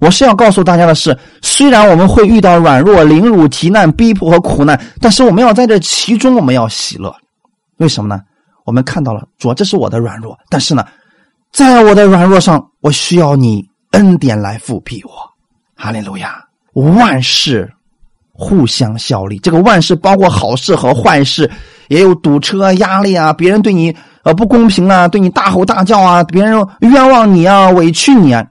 [0.00, 7.14] 我是要告诉大家的是，虽然我们会遇到软弱、凌辱、极难、逼迫和苦难，但是我们要在这其中，我们要喜乐。
[7.78, 8.22] 为什么呢？
[8.64, 10.84] 我们看到了，主，这是我的软弱，但是呢，
[11.52, 15.10] 在我的软弱上，我需要你恩典来复辟我。
[15.74, 16.44] 哈利路亚。
[16.72, 17.70] 万事
[18.32, 21.50] 互相效力，这个万事包括好事和坏事，
[21.88, 28.46] 也有堵车、压力啊，别人对你呃不公平啊，对你大吼大叫啊，别人冤枉你啊，委屈你啊。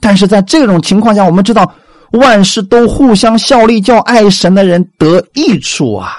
[0.00, 1.72] 但是在这种情况下，我们知道
[2.12, 6.12] 万事都互相效力，叫爱神的人得益处啊。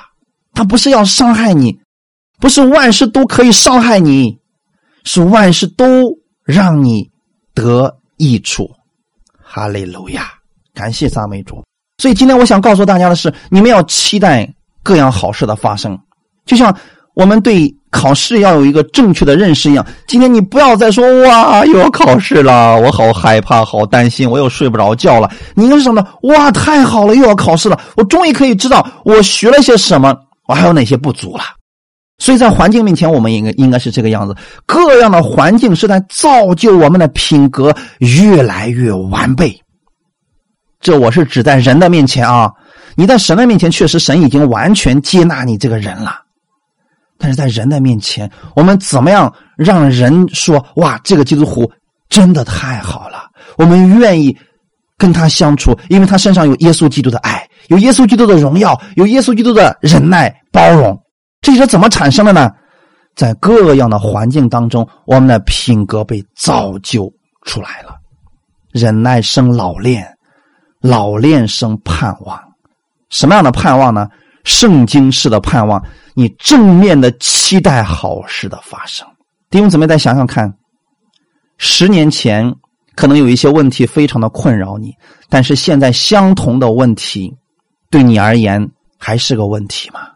[0.53, 1.79] 他不是要伤害你，
[2.39, 4.37] 不是万事都可以伤害你，
[5.03, 6.11] 是万事都
[6.43, 7.09] 让你
[7.53, 8.69] 得益处。
[9.41, 10.31] 哈利路亚。
[10.75, 11.61] 感谢赞美主，
[11.97, 14.47] 所以今天我想告诉大家的是，你们要期待
[14.81, 15.99] 各样好事的发生，
[16.45, 16.73] 就像
[17.15, 19.85] 我们对考试要有一个正确的认识一样。
[20.07, 25.29] 今天你不要再说哇，又要考试了，我好害怕，好担心，我又睡不着觉了。
[25.55, 26.05] 你应该是什么？
[26.23, 30.15] 哇，太好了，又要考试了，我终于可以知道我学了些什么，
[30.47, 31.43] 我还有哪些不足了。
[32.21, 34.35] 所以在环境面前，我们应该应该是这个样子。
[34.65, 39.57] 各样的环境是在造就我们的品格越来越完备。
[40.81, 42.51] 这我是指在人的面前啊，
[42.95, 46.21] 你在神的面前，确实神已经完全接纳你这个人了。
[47.19, 51.69] 但是在人的面前，我们怎么样让人说哇，这个基督徒
[52.09, 54.35] 真的太好了，我们愿意
[54.97, 60.97] 跟他相处，因为他身上有耶稣基督的爱，有耶稣基督的荣耀，有耶稣基督的忍耐包容。
[61.41, 62.49] 这是怎么产生的呢？
[63.15, 67.11] 在各样的环境当中，我们的品格被造就
[67.43, 67.95] 出来了，
[68.71, 70.07] 忍耐生老练。
[70.81, 72.41] 老练生盼望，
[73.09, 74.07] 什么样的盼望呢？
[74.45, 75.83] 圣经式的盼望，
[76.19, 79.07] 你正面的期待好事的发生。
[79.49, 80.53] 弟兄姊妹，再想想看，
[81.57, 82.53] 十年前
[82.93, 84.93] 可能有一些问题非常的困扰你，
[85.29, 87.33] 但是现在相同的问题
[87.89, 90.09] 对你而言还是个问题吗？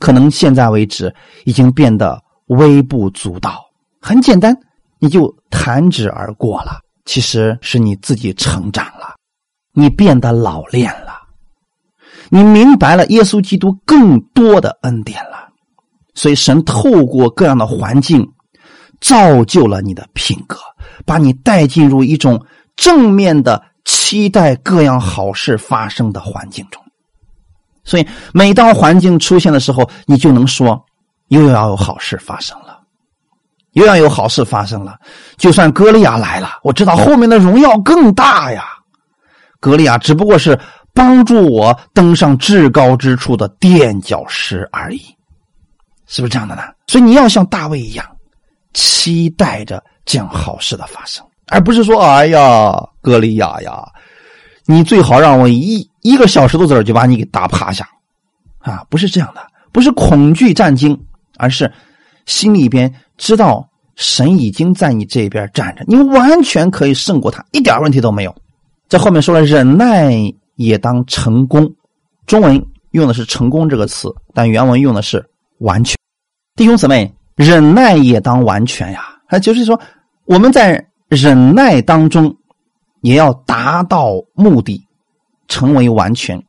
[0.00, 1.14] 可能现在为止
[1.44, 3.64] 已经变得微不足道，
[4.00, 4.52] 很简单，
[4.98, 6.80] 你就弹指而过了。
[7.04, 9.14] 其实是你自己成长了。
[9.72, 11.21] 你变得老练了，
[12.34, 15.50] 你明白了耶稣基督更多的恩典了，
[16.14, 18.26] 所以神透过各样的环境，
[19.02, 20.56] 造就了你的品格，
[21.04, 22.42] 把你带进入一种
[22.74, 26.82] 正面的期待各样好事发生的环境中。
[27.84, 30.82] 所以每当环境出现的时候，你就能说
[31.28, 32.80] 又要有好事发生了，
[33.72, 34.98] 又要有好事发生了。
[35.36, 38.64] 就算歌利亚来了，我知道后面的荣耀更大呀。
[39.60, 40.58] 格利亚只不过是
[40.94, 45.00] 帮助我登上至高之处的垫脚石而已，
[46.06, 46.62] 是不是这样的呢？
[46.86, 48.06] 所以你要像大卫一样，
[48.74, 53.82] 期待着这样好事的发生，而不是说：“哎呀，格利亚呀，
[54.66, 57.88] 你最好让我一一个小石头子就把你给打趴下。”
[58.60, 59.40] 啊，不是这样的，
[59.72, 60.96] 不是恐惧战惊，
[61.36, 61.72] 而是
[62.26, 68.34] 心里边知道神已经在你这边站着，你完全可以胜过他，一点问题都没有。
[68.88, 70.12] 在后面说了，忍耐
[70.56, 71.72] 也当成功。
[72.26, 75.24] 中文用的是“成功”这个词，但原文用的是
[75.58, 75.96] “完全”。
[76.56, 79.04] 弟兄姊妹，忍耐也当完全呀！
[79.28, 79.80] 啊，就是说
[80.26, 82.36] 我们在忍耐当中
[83.00, 84.86] 也要达到目的，
[85.48, 86.42] 成为完全。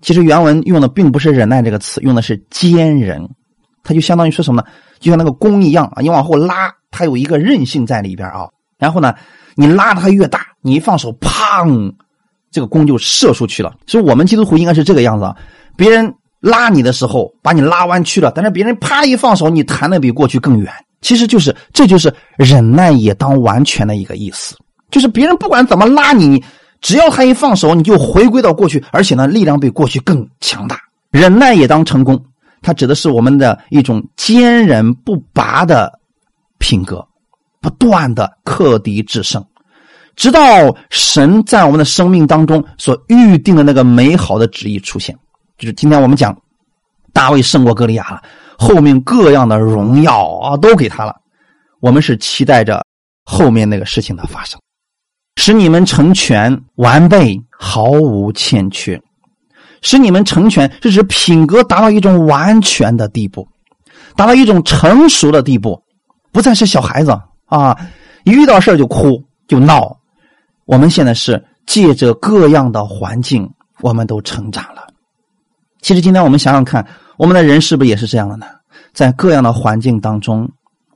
[0.00, 3.28] 其实原文用的并不是“忍耐”这个词，用的是“坚忍”。
[3.82, 4.68] 它就相当于说什么呢？
[4.98, 8.48] 就像那个弓一样啊，你往后拉，它有一个韧性在里边啊。
[8.78, 9.14] 然后呢，
[9.54, 10.46] 你拉的它越大。
[10.60, 11.94] 你一放手，砰，
[12.56, 13.74] 这个弓就射出去了。
[13.86, 15.36] 所以，我们基督徒应该是这个样子啊。
[15.76, 20.72] 别人拉你的时候，把你拉弯曲了，但是别人啪一放手，你弹的比过去更远。
[21.02, 24.56] 其实就是，这就是忍耐也当完全的一个意思。
[24.90, 26.42] 就是别人不管怎么拉你，
[26.80, 30.80] 只要他一放手，你就回归到过去，而且呢，力量比过去更强大。
[31.10, 32.18] 忍耐也当成功，
[32.62, 35.92] 它指的是我们的一种坚韧不拔的
[36.56, 37.06] 品格，
[37.60, 39.44] 不断的克敌制胜。
[40.16, 40.40] 直到
[40.88, 45.14] 神在我们的生命当中所预定的那个美好的旨意出现，
[45.58, 46.36] 就是今天我们讲
[47.12, 48.22] 大卫胜过歌利亚了，
[48.58, 51.14] 后面各样的荣耀啊都给他了。
[51.80, 52.82] 我们是期待着
[53.24, 54.58] 后面那个事情的发生，
[55.36, 58.98] 使你们成全完备，毫无欠缺；
[59.82, 63.46] 使你们成全，是指品格达到一种完全的地步，
[64.16, 65.78] 达到一种成熟的地步，
[66.32, 67.12] 不再是小孩子
[67.44, 67.76] 啊，
[68.24, 69.94] 一遇到事就哭就闹。
[70.66, 73.48] 我们现在是借着各样的环境，
[73.80, 74.86] 我们都成长了。
[75.80, 76.86] 其实今天我们想想看，
[77.16, 78.46] 我们的人是不是也是这样的呢？
[78.92, 80.46] 在各样的环境当中。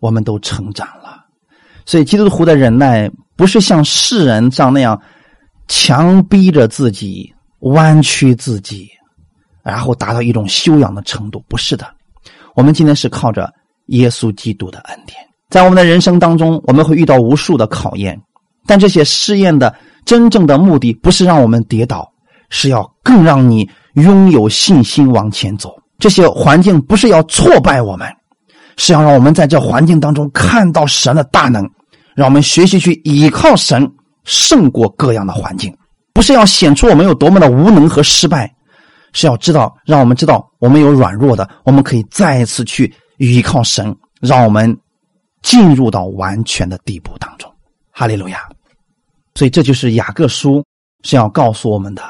[0.00, 1.26] 我们都成长了，
[1.84, 3.06] 所以基督徒的忍耐
[3.36, 4.98] 不是像世人这样那样
[5.68, 8.88] 强逼着自己、弯曲自己，
[9.62, 11.44] 然后达到一种修养的程度。
[11.48, 11.86] 不是的，
[12.54, 13.52] 我们今天是靠着
[13.88, 15.18] 耶稣基督的恩典，
[15.50, 18.18] 在我们的人生当中，我们会遇到无数的考验，
[18.70, 22.08] 但这些试验的真正的目的不是让我们跌倒，
[22.50, 25.74] 是要更让你拥有信心往前走。
[25.98, 28.08] 这些环境不是要挫败我们。
[28.76, 31.68] 是要让我们在这环境当中看到神的大能，
[32.14, 33.86] 让我们学习去依靠神，
[34.24, 35.76] 胜过各样的环境。
[36.14, 38.50] 不是要显出我们有多么的无能和失败，
[39.12, 44.74] 是要知道，让我们知道我们有软弱的，我们可以再一次去依靠神，让我们
[45.42, 47.52] 进入到完全的地步当中。
[47.90, 48.38] 哈利路亚！
[49.34, 50.64] 所以这就是雅各书
[51.02, 52.02] 是要告诉我们的，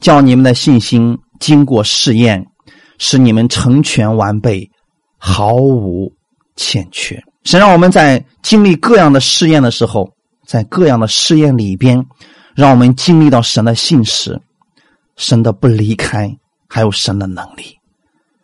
[0.00, 2.44] 叫你们的信心经过试验，
[2.98, 4.68] 使你们成全完备。
[5.24, 6.12] 毫无
[6.56, 7.22] 欠缺。
[7.44, 10.12] 神让我们在经历各样的试验的时候，
[10.48, 12.04] 在各样的试验里边，
[12.56, 14.36] 让我们经历到神的信实，
[15.14, 16.36] 神的不离开，
[16.68, 17.78] 还有神的能力。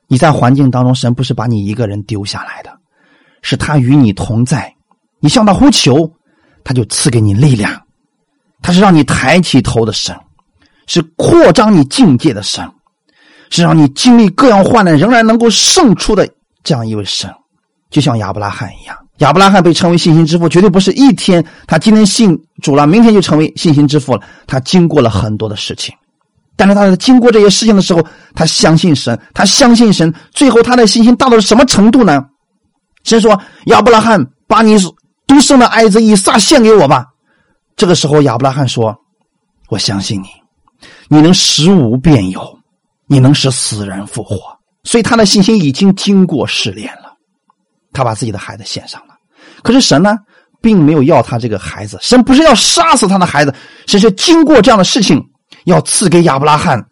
[0.06, 2.70] 你在环境当中，神不是把你一个人丢下来的，
[3.42, 4.72] 是他与你同在。
[5.18, 6.08] 你向他呼求，
[6.62, 7.72] 他就赐给你力量。
[8.62, 10.16] 他是让你抬起头的神，
[10.86, 12.68] 是扩张你境界的神，
[13.50, 16.28] 是让你经历各样患难仍然能够胜出的。
[16.64, 17.30] 这样一位神，
[17.88, 18.96] 就像亚伯拉罕一样。
[19.18, 24.22] 亚伯拉罕被称为信心之父，绝对不是一天他今天信主了，明天就成为信心之父了。
[24.46, 25.94] 他经过了很多的事情，
[26.56, 28.04] 但是他在经过这些事情的时候，
[28.34, 30.12] 他相信神，他相信神。
[30.32, 32.24] 最后他的信心大到什么程度呢？
[33.04, 34.76] 神说：“亚伯拉罕，把你
[35.26, 37.06] 独生的爱子以撒献给我吧。”
[37.78, 38.94] 这个时候，亚伯拉罕说
[39.70, 40.26] ：“我相信你，
[41.08, 42.58] 你能使无变有，
[43.06, 44.36] 你能使死人复活。”
[44.82, 47.14] 所以他的信心已经经过试炼了，
[47.92, 49.14] 他把自己的孩子献上了。
[49.62, 50.16] 可是神呢，
[50.60, 53.54] 并没有要他这个孩子，神不是要杀死他的孩子，
[53.86, 55.22] 神是经过这样的事情，
[55.64, 56.84] 要赐给亚伯拉罕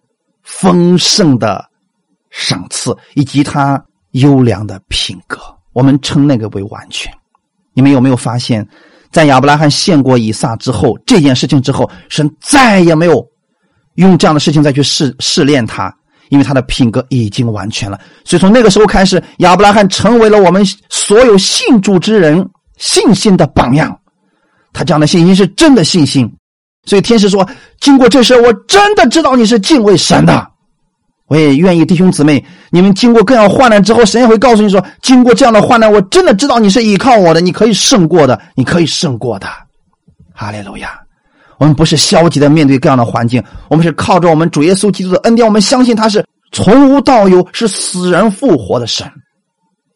[0.45, 1.69] 丰盛的
[2.31, 3.83] 赏赐以及他
[4.13, 5.41] 优良的品格。
[5.73, 7.13] 我们称那个为完全。
[7.73, 8.67] 你们有没有发现，
[9.11, 13.27] 在亚伯拉罕献过以撒之后，这件事情之后，神再也没有
[13.95, 15.95] 用这样的事情再去试试炼他。
[16.29, 22.45] 因为他的品格已经完全了，所以从那个时候开始，亚伯拉罕成为了我们所有信主之人
[22.79, 23.97] 信心的榜样。
[24.73, 26.29] 他这样的信心是真的信心。
[26.85, 27.49] 所以天使说
[27.81, 30.45] ：“经过这事，我真的知道你是敬畏神的。”
[31.29, 39.49] 我也愿意弟兄姊妹，你们经过各样患难之后，神也会告诉你说：“经过这样的患难，我真的知道你是依靠我的，你可以胜过的，你可以胜过的。”
[40.33, 41.01] 哈利路亚。
[41.59, 46.23] 我们不是消极的面对各样的环境，我们是靠着我们主耶稣基督的恩典，我们相信他是
[46.53, 49.11] 从无到有，是死人复活的神，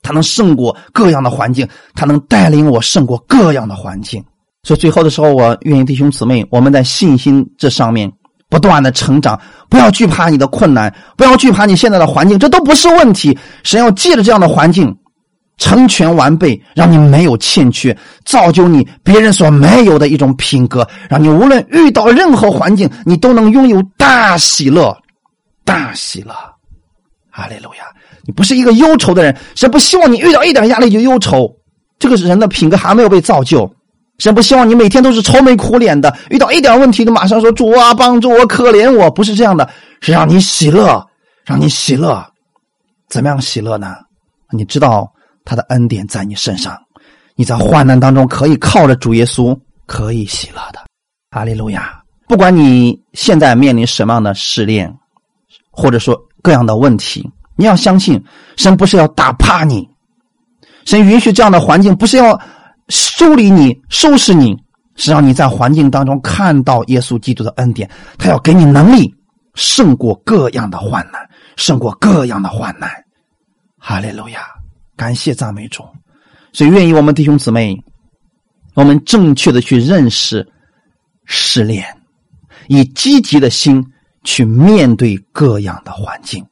[0.01, 4.25] 他能胜过各样的环境，他能带领我胜过各样的环境。
[4.63, 8.11] 所以最后的时候，我愿意弟兄姊妹，我们在信心这上面
[8.51, 9.41] 不断的成长，
[9.71, 13.39] 不要惧怕你的困难，不要惧怕你现在的环境，这都不是问题。
[13.63, 14.95] 神要借着这样的环境。
[15.63, 17.95] 成全完备，让你没有欠缺，
[18.25, 24.97] 造就你别人所没有的一种品格，让你无论遇到任何环境，你都能拥有大喜乐，
[25.63, 26.33] 大喜乐，
[27.31, 27.85] 哈利路亚！
[28.25, 31.55] 你不是一个忧愁的人，神不希望你遇到一点压力就忧愁，
[31.99, 33.71] 这个人的品格还没有被造就。
[34.21, 39.69] 神不希望你每天都是愁眉苦脸的，遇到一点问题就马上说主啊帮助我，可怜我，不是这样的，
[40.01, 41.05] 是让你喜乐，
[41.45, 42.25] 让你喜乐。
[43.09, 43.97] 怎么样喜乐呢？
[44.53, 45.11] 你知道。
[45.43, 46.79] 他的恩典在你身上，
[47.35, 50.79] 你在患难当中可以靠着主耶稣，可以喜乐的。
[51.31, 51.99] 哈利路亚！
[52.29, 54.95] 不管你现在面临什么样的试炼，
[55.73, 58.23] 或者说各样的问题，你要相信，
[58.59, 59.89] 神不是要打趴你，
[60.85, 62.39] 神允许这样的环境，不是要
[62.91, 64.57] 修理你、收拾你，
[64.97, 67.89] 是让你在环境当中看到耶稣基督的恩典，
[68.19, 69.15] 他要给你能力，
[69.55, 71.27] 胜过各样的患难，
[71.57, 72.91] 胜过各样的患难。
[73.79, 74.41] 哈利路亚！
[74.97, 75.83] 感谢赞美主，
[76.53, 77.75] 所以愿意我们弟兄姊妹，
[78.75, 80.47] 我们正确的去认识
[81.25, 81.87] 失恋，
[82.69, 83.83] 以积极的心
[84.25, 86.45] 去面对各样的环境。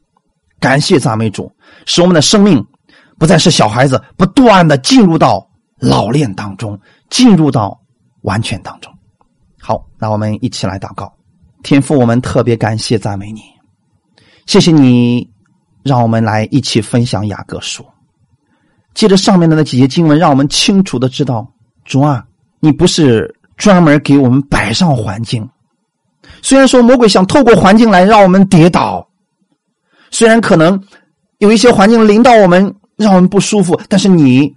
[0.58, 1.52] 感谢赞美主，
[1.84, 2.64] 使我们的生命
[3.18, 5.47] 不再是小孩子，不断的进入到
[5.78, 6.78] 老练当中，
[7.10, 7.78] 进入到
[8.22, 8.92] 完全当中。
[9.60, 11.12] 好，那我们一起来祷告。
[11.62, 13.42] 天父，我们特别感谢赞美你，
[14.46, 15.28] 谢谢你
[15.82, 17.84] 让我们来一起分享雅各书。
[18.94, 21.46] 借着上面的那几节经文，让我们清楚的知道，
[21.84, 22.24] 主啊，
[22.60, 25.48] 你不是专门给我们摆上环境。
[26.42, 29.06] 虽然说魔鬼想透过环境来让我们跌倒，
[30.10, 30.80] 虽然可能
[31.38, 34.52] 有一些环境临到我们，让我们不舒服，但是你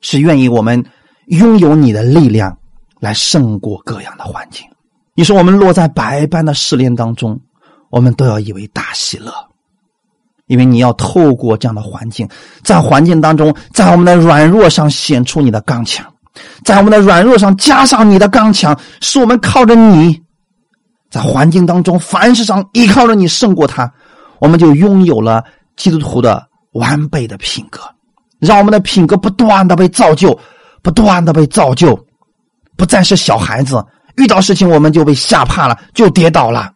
[0.00, 0.84] 是愿意我们
[1.26, 2.56] 拥有你的力量
[2.98, 4.66] 来胜过各样的环境。
[5.14, 7.38] 你说我们落在百般的试炼当中，
[7.90, 9.32] 我们都要以为大喜乐，
[10.46, 12.28] 因为你要透过这样的环境，
[12.62, 16.06] 在环境当中，在我们的软弱上显出你的刚强，
[16.64, 20.22] 在我们的软弱上加上你的刚强，使我们靠着你。
[21.10, 23.92] 在环境当中，凡事上依靠着你胜过他，
[24.38, 25.44] 我们就拥有了
[25.74, 27.80] 基督徒的完备的品格，
[28.40, 30.36] 让我们的品格不断的被造就，
[30.82, 31.98] 不断的被造就，
[32.76, 33.84] 不再是小孩子，
[34.16, 36.72] 遇到事情我们就被吓怕了，就跌倒了，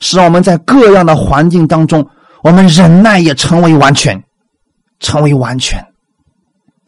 [0.00, 2.06] 使我们在各样的环境当中，
[2.42, 4.22] 我们忍耐也成为完全，
[5.00, 5.84] 成为完全，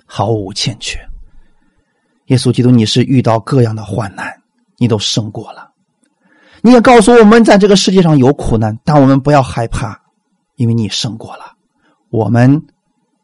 [0.06, 0.98] 毫无欠缺。
[2.26, 4.32] 耶稣基督，你是遇到各样的患难，
[4.76, 5.70] 你都胜过了。
[6.62, 9.98] 你也告诉我们，在这个世界上有苦难，但我们不要害怕，
[10.56, 11.54] 因为你胜过了。
[12.10, 12.62] 我们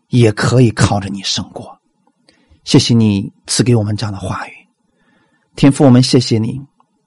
[0.08, 1.78] 也可以靠着你胜过。
[2.64, 4.52] 谢谢你赐给我们这样的话语，
[5.54, 6.60] 天父，我们谢谢你，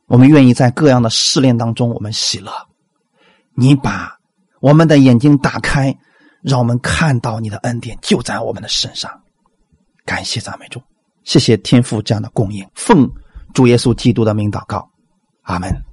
[0.07, 2.51] 我们愿意在各样的试炼当中，我们喜乐。
[3.55, 4.17] 你把
[4.61, 5.93] 我们的眼睛打开，
[6.41, 9.11] 让我们看到你的恩典就在我们的身上。
[10.05, 10.81] 感谢赞美主，
[11.25, 12.65] 谢谢天父这样的供应。
[12.73, 13.09] 奉
[13.53, 14.89] 主耶稣基督的名祷告，
[15.41, 15.88] 阿门。